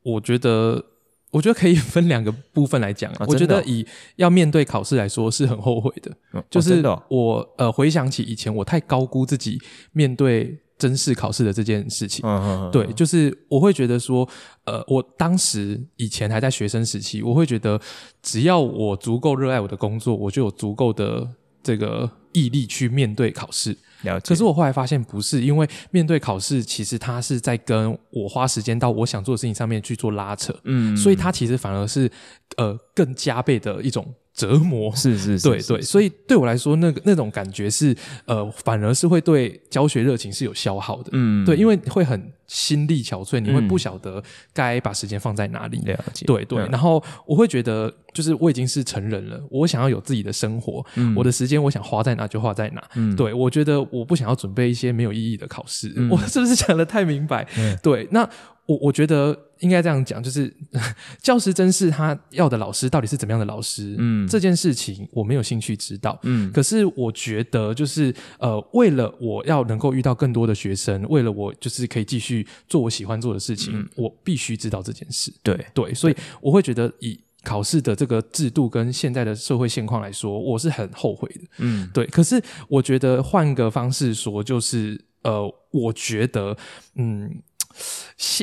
[0.02, 0.84] 我觉得，
[1.30, 3.12] 我觉得可以分两个部分来讲。
[3.26, 3.86] 我觉得以
[4.16, 6.10] 要面对考试来说，是很后悔的。
[6.32, 9.60] 哦、就是我呃回想起以前，我太高估自己
[9.92, 12.24] 面对真试考试的这件事情。
[12.24, 14.28] 嗯、对，就是我会觉得说，
[14.64, 17.80] 呃，我当时以前还在学生时期，我会觉得
[18.22, 21.28] 只要我足够热爱我的工作，我就有足够的
[21.62, 23.76] 这个毅力去面对考试。
[24.02, 24.28] 了解。
[24.28, 32.10] 可是我后来发现不是，因为面对考试，其实他是在跟我花时间到我想做的事情上面去做拉扯，嗯，所以他其实反而是
[32.56, 44.20] 呃更加倍的一种折磨，是是，对对，所以对我来说，那个那种感觉是呃，反而是会对教学热情是有消耗的，嗯，对，因为会很心力憔悴，你会不晓得
[44.52, 47.94] 该把时间放在哪里，了解，对对，然后我会觉得。
[48.14, 52.82] 就是我已经是成人了，我想要有自己的生活，嗯、我的时间我想花在哪就花在哪。
[52.96, 55.92] 嗯、对，我觉得我不想要准备一些没有意义的考试。
[55.94, 57.46] 嗯、 我是不是讲的太明白？
[57.56, 58.28] 嗯、对，那
[58.68, 60.54] 我我觉得应该这样讲，就是
[61.20, 63.96] 教师真是他要的老师到底是怎么样的老师？
[63.98, 66.18] 嗯，这件事情我没有兴趣知道。
[66.22, 75.32] 嗯，可是我觉得就是呃，为了我要能够遇到更多的学生，为了我就是可以继续做我喜欢做的事情，嗯、我必须知道这件事。
[75.42, 77.18] 对对，所以我会觉得以。
[77.44, 81.40] 考试的这个制度跟现在的社会现况来说，我是很后悔的。
[81.58, 82.04] 嗯，对。
[82.06, 86.54] 可是我觉得换个方式说，就是呃，我觉得，
[86.96, 87.40] 嗯，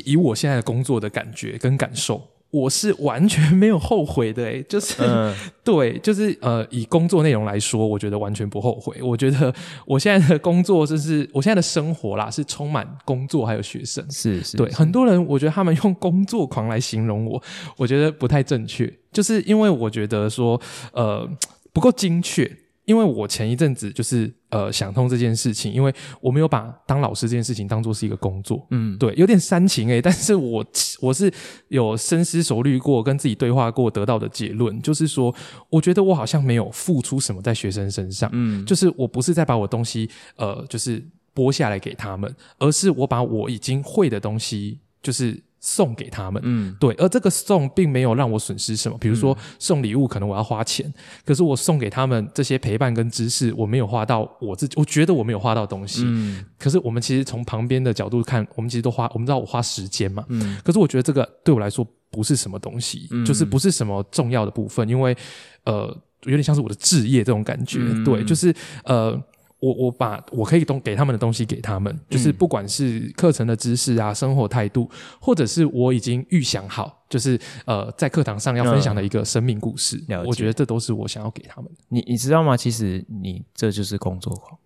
[0.05, 2.21] 以我现在的工作的感觉跟感受。
[2.51, 8.95] 我是完全没有后悔的， 诶，就是、嗯、对，就是呃，以工作内容来说，我觉得完全不后悔。
[9.01, 9.53] 我觉得
[9.85, 14.09] 我现在的工作就是我现在的生活啦，是充满工作还有学生。
[14.09, 17.43] 是是，对，很多人我觉得他们用工作狂来形容我，
[17.75, 20.61] 我觉得不太正确，就是因为我觉得说
[20.93, 21.29] 呃
[21.73, 22.49] 不够精确。
[22.85, 30.65] 因为我前一阵子就是呃想通这件事情，因为我没有把当老师这件事情当做是一个工作，嗯，对，有点煽情诶、欸，但是我
[31.01, 31.31] 我是
[31.69, 35.33] 有深思熟虑过，跟自己对话过，得到的结论就是说，
[35.69, 41.03] 我觉得我好像没有付出什么在学生身上，嗯，就是我不是在把我东西呃就是
[41.33, 45.41] 剥下来给他们，而是我把我已经会的东西就是。
[45.67, 48.95] 送给他们，嗯，对，而这个送并没有让我损失什么。
[48.99, 50.93] 比如说送礼物，可能我要花钱，
[51.25, 56.03] 可是我送给他们这些陪伴跟知识，我没有花到我自己，我觉得我没有花到东西。
[56.05, 65.17] 嗯，可是我们其实从旁边的角度看，我们其实都花，我们知道我花时间嘛，嗯，可是我觉得这个对我来说不是什么东西，嗯，就是不是什么重要的部分，因为
[65.63, 65.87] 呃，
[66.25, 69.19] 有点像是我的置业这种感觉，嗯，对，就是呃。
[69.65, 74.89] 我我把我可以东给他们的东西给他们，就是不管是课程的知识啊、生活态度，
[75.19, 81.71] 或者是我已经预想好，就是呃在课堂上要分享的一个生命故事，嗯，我觉得这都是我想要给他们。
[81.89, 82.55] 你你知道吗？
[82.55, 84.59] 其实你这就是工作狂，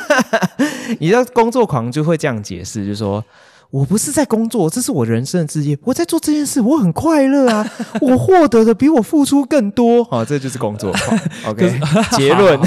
[1.00, 3.24] 你知道工作狂就会这样解释，就是说。
[3.70, 5.78] 我不是在工作，这是我人生的职业。
[5.82, 7.70] 我在做这件事，我很快乐啊！
[8.00, 10.02] 我获得的比我付出更多。
[10.04, 10.90] 好， 这就是工作。
[11.46, 11.78] OK，
[12.12, 12.58] 结论。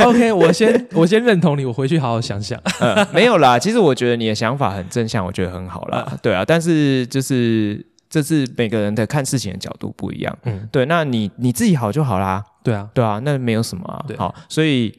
[0.00, 2.60] OK，我先我先认同你，我回去好好想想。
[2.80, 6.12] 嗯，没有啦，其实我觉得你的想法很正向，我觉得很好啦。
[6.22, 10.38] 对啊，但是就是这是每个人的看事情的角度不一样。
[10.44, 12.44] 嗯，对，那你你自己好就好啦。
[12.62, 14.04] 对啊，对啊，那没有什么啊。
[14.18, 14.92] 好，所以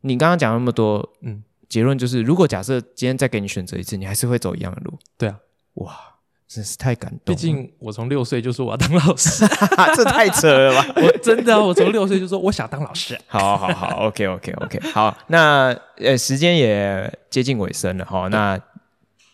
[0.00, 1.42] 你刚刚讲那么多，嗯。
[1.72, 4.92] 结论就是，如果假设今天再给你选择一次，你还是会走一样的路。
[5.16, 5.38] 对啊，
[5.76, 5.98] 哇，
[6.46, 7.24] 真是太感动了。
[7.24, 9.46] 毕竟我从六岁就说我要当老师，
[9.96, 10.92] 这太扯了吧？
[11.00, 13.18] 我真的啊，我从六岁就说我想当老师。
[13.26, 15.16] 好，好，好，OK，OK，OK，好。
[15.28, 18.28] 那呃，时间也接近尾声了哈。
[18.28, 18.60] 那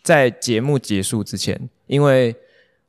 [0.01, 2.33] 在节目结束之前，因为。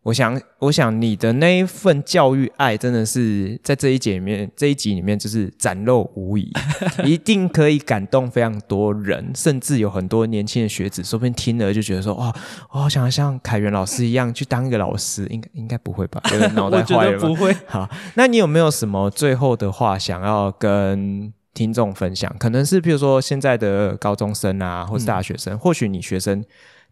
[0.03, 6.51] 我想，我想你的那一份教育爱，真的是在这一节里面，这一集里面就是展露无遗，
[7.05, 12.35] 一定可以感动非常多人，甚至有很多年轻的学子，说不定听了就觉得说，哇，
[12.71, 16.19] 我好想像凯源老师一样去当一个老师，应该应该不会吧？
[16.33, 17.19] 有点脑袋 坏了？
[17.19, 17.55] 不会。
[17.67, 22.35] 好，那你有没有什么最后的话想要跟听众分享？
[22.39, 26.43] 可能是比如说现在的高中生啊，或是大学生，嗯、或许你学生。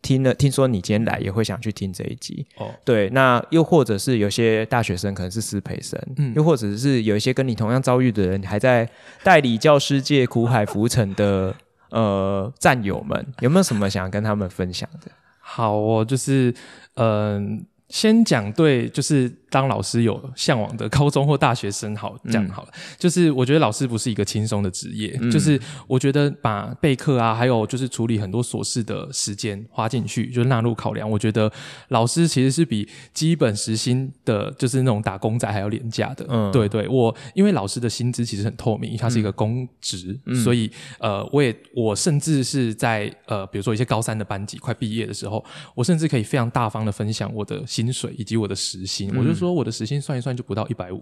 [0.03, 2.71] 听了，听说你今天来也会想去听这一集哦。
[2.85, 8.89] 对，那又或者是有些大学生可能是师培生，嗯，又或者是有一些跟你同样遭遇的人，还在
[9.23, 11.55] 代理教师界苦海浮沉的
[11.91, 15.11] 呃战友们，有没有什么想要跟他们分享的？
[15.41, 16.55] 好哦，就是
[16.95, 22.69] 嗯、呃，先讲对，就是当老师有向往的高中或大学生好，这样好了。
[22.75, 31.11] 嗯、就是我觉得老师不是一个轻松的职业，嗯、就是我觉得把备课啊，还有就是处理很多琐事的时间花进去，就纳入考量。
[31.11, 31.51] 我觉得
[31.89, 36.27] 老师其实是比基本时薪的，就是那种打工仔还要廉价的。
[36.29, 45.45] 嗯，对对，我因为老师的薪资其实很透明，它是一个公职，嗯、所以呃，我也我甚至是在呃，比如说一些高三的班级快毕业的时候，
[45.75, 51.01] 我甚至可以非常大方的分享我的薪水以及我的时薪，嗯、我就说我的时薪算一算就不到一百五，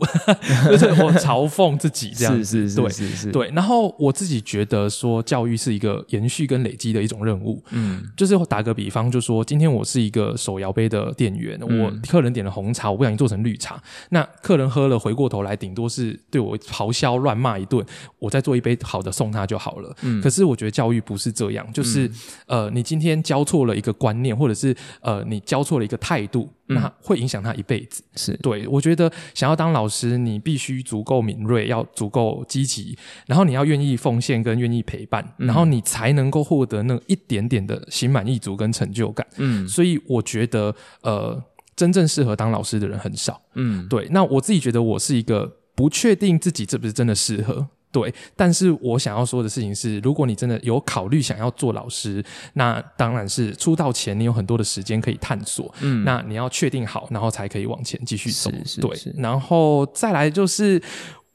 [0.71, 3.49] 就是我嘲讽自己这样 子，是是是，对是是是对。
[3.51, 17.85] 然后我自己觉得说教育是一个延续跟累积的一种任务，嗯，就是打个比方，就说今天我是一个手摇杯的店员，嗯、我客人点了红茶，我不小心做成绿茶，那客人喝了回过头来，顶多是对我咆哮乱骂一顿，
[18.19, 19.97] 我再做一杯好的送他就好了。
[20.03, 22.07] 嗯，可是我觉得教育不是这样，就是、
[22.47, 26.51] 嗯、呃，你今天教错了一个观念，或者是呃，你教错了一个态度。
[26.69, 28.03] 那会影响他一辈子。
[28.33, 32.97] 是对，我觉得想要当老师，你必须足够敏锐，要足够积极，
[33.27, 39.27] 然后你要愿意奉献跟愿意陪伴，嗯、然后你才能够获得那一点点的心满意足跟成就感。
[39.37, 41.43] 嗯，所以我觉得，呃，
[41.75, 43.41] 真正适合当老师的人很少。
[43.55, 44.07] 嗯，对。
[44.11, 47.69] 那我自己觉得，我是一个不确定自己是不是真的适合。
[47.93, 52.23] 对，但是我想要说的事情是，如果你真的有考虑想要做老师，
[52.53, 58.51] 那当然是出道前你有很多的时间可以探索，嗯，那你要确定好，然后才可以往前继续走。
[58.51, 60.83] 是是是对，然后再来就是，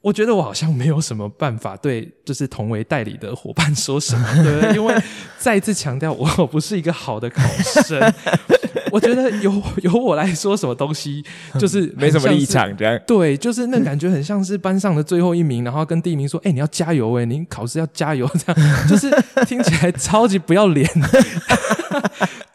[0.02, 4.94] 我觉得我好像没有什么办法对，就是同为代理的伙伴说什么， 对，因为
[5.38, 7.42] 再一次强调，我不是一个好的考
[7.82, 8.00] 生。
[8.90, 11.24] 我觉得由由我来说什么东西，
[11.58, 13.00] 就是没什么立场这样。
[13.06, 19.10] 对，就是那感觉很像是班上的最后一名，然后跟第一名说：“哎、欸，你要加油哎，你考试要加油。”这样 就是
[19.46, 20.86] 听起来超级不要脸。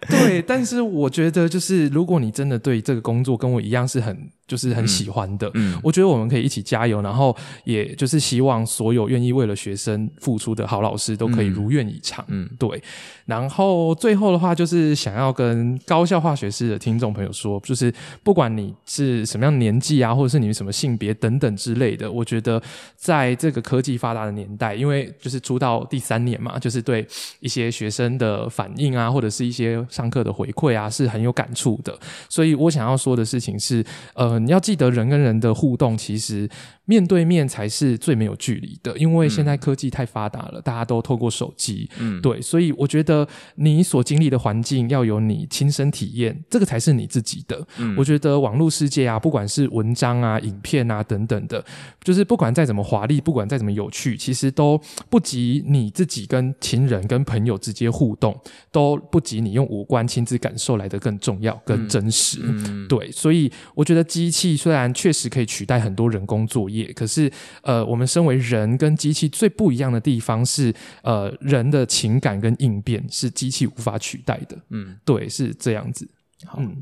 [0.08, 12.24] 对，但是我觉得就是如果你真的对这个工作跟我一样是很就是很喜欢的，嗯，嗯我觉得我们可以一起加油，然后也就是希望所有愿意为了学生付出的好老师都可以如愿以偿。
[12.30, 12.82] 嗯，对。
[13.26, 17.94] 然后最后的话就是想要跟高校化学师的听众朋友说，就是
[18.24, 22.62] 不管你是什么样年纪啊，或者是你们什么性别等等之类的，我觉得
[22.96, 27.06] 在这个科技发达的年代，因为就是出道第三年嘛，就是对
[27.42, 31.98] 一些学生的反应啊，或者是一些上课的回馈啊，是很有感触的。
[32.30, 33.84] 所以我想要说的事情是，
[34.14, 36.50] 呃，你要记得人跟人的互动，其实。
[36.90, 47.62] 面对面才是最没有距离的，因为现在科技太发达了，嗯、大家都透过手机，嗯，对，所以我觉得你所经历的环境要有你亲身体验，这个才是你自己的。
[47.78, 51.62] 嗯，我觉得网络世界啊，不管是文章啊、影片啊等等的，
[52.06, 58.34] 就是不管再怎么华丽，不管再怎么有趣，其实都不及你自己跟亲人、跟朋友直接互动，
[58.72, 62.40] 都不及你用五官亲自感受来的更重要、更真实。
[62.44, 66.92] 嗯，嗯对，所以我觉得机器虽然确实可以取代很多人工作业。
[66.92, 67.32] 可是，
[67.62, 74.58] 呃，我们身为人跟机器最不一样的地方是，呃，人的情感跟应变是机器无法取代的。
[74.72, 76.06] 嗯，对，是这样子。
[76.46, 76.76] 好，嗯，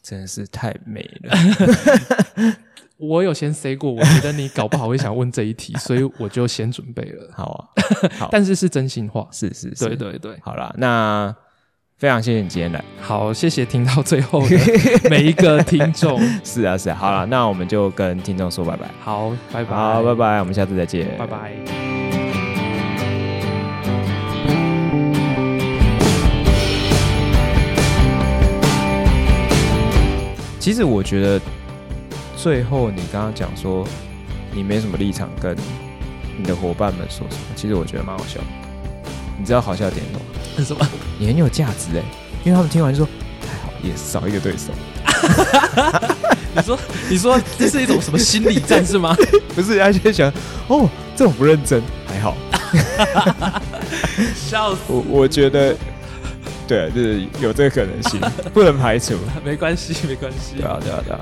[0.00, 1.36] 真的是太美了。
[2.98, 7.28] 我有先 say 过，我觉得你搞不好会想问这一题，所以我就先准备了。
[7.34, 7.66] 好啊，
[8.16, 10.38] 好， 但是是真心话，是是是，对对对。
[10.40, 11.34] 好啦，那。
[12.02, 14.58] 非常谢谢你今天来，好，谢谢听到最后的
[15.08, 21.52] 每一个听众，是啊是啊，好了，那我们就跟听众说拜拜，好，拜拜，好，拜拜，我们下次再见，拜拜。
[30.58, 31.40] 其实我觉得
[32.36, 33.86] 最后你刚刚讲说
[34.52, 35.56] 你没什么立场跟
[36.36, 38.46] 你的伙伴们说什么，其实我觉得蛮好笑的，
[39.38, 40.18] 你知道好笑点吗？
[40.64, 40.86] 什么？
[41.18, 42.02] 你很有价值哎，
[42.44, 43.08] 因为他们听完就说
[43.40, 44.72] 还好，也少一个对手。
[46.54, 49.16] 你说，你说 这是一种什么心理战是吗？
[49.54, 50.30] 不是，而且想
[50.68, 52.36] 哦，这种不认真还好。
[54.34, 54.80] 笑死！
[54.88, 55.74] 我我觉得，
[56.68, 58.20] 对，就是有这个可能性，
[58.52, 59.14] 不能排除。
[59.44, 60.56] 没关系，没关系。
[60.58, 61.20] 对啊，对啊，对啊。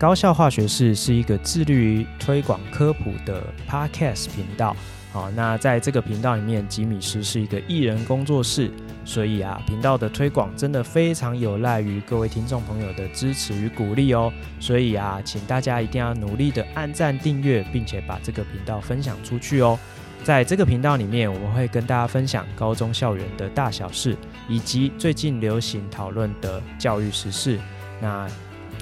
[0.00, 4.74] 高校化学室是一个致力于推广科普的 Podcast 频道。
[5.12, 8.70] 好，那在这个频道里面，吉米师是一个艺人工作室，
[9.04, 14.32] 所以啊，频道的推广真的非常有赖于各位听众朋友的支持与鼓励哦。
[14.58, 19.78] 所以啊，请大家一定要努力的按赞、订阅，并且把这个频道分享出去哦。
[20.24, 24.16] 在这个频道里面，我们会跟大家分享高中校园的大小事，
[24.48, 27.60] 以及最近流行讨论的教育时事。
[28.00, 28.26] 那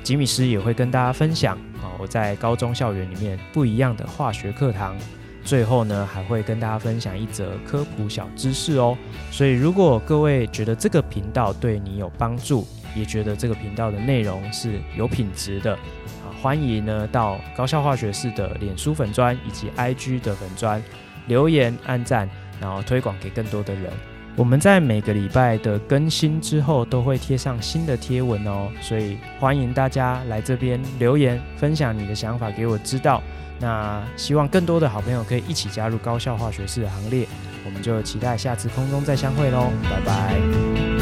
[0.03, 4.97] 吉米师也会跟大家分享啊，我在高中校园里面不一样的化学课堂。
[5.45, 8.97] 最后呢，还会跟大家分享一则科普小知识哦。
[9.31, 20.83] 所以，如果各位觉得这个频道对你有帮助，也觉得这个频道的内容是有品质的，啊，欢迎呢到高效化学式的脸书粉专以及 IG 的粉专
[21.29, 22.29] 留言、按赞，
[22.61, 23.91] 然后推广给更多的人。
[24.39, 33.21] 我们在每个礼拜的更新之后，都会贴上新的贴文哦，所以欢迎大家来这边留言，分享你的想法给我知道。
[33.59, 37.27] 那希望更多的好朋友可以一起加入高效化学式的行列，
[37.67, 40.98] 我们就期待下次空中再相会喽，拜拜。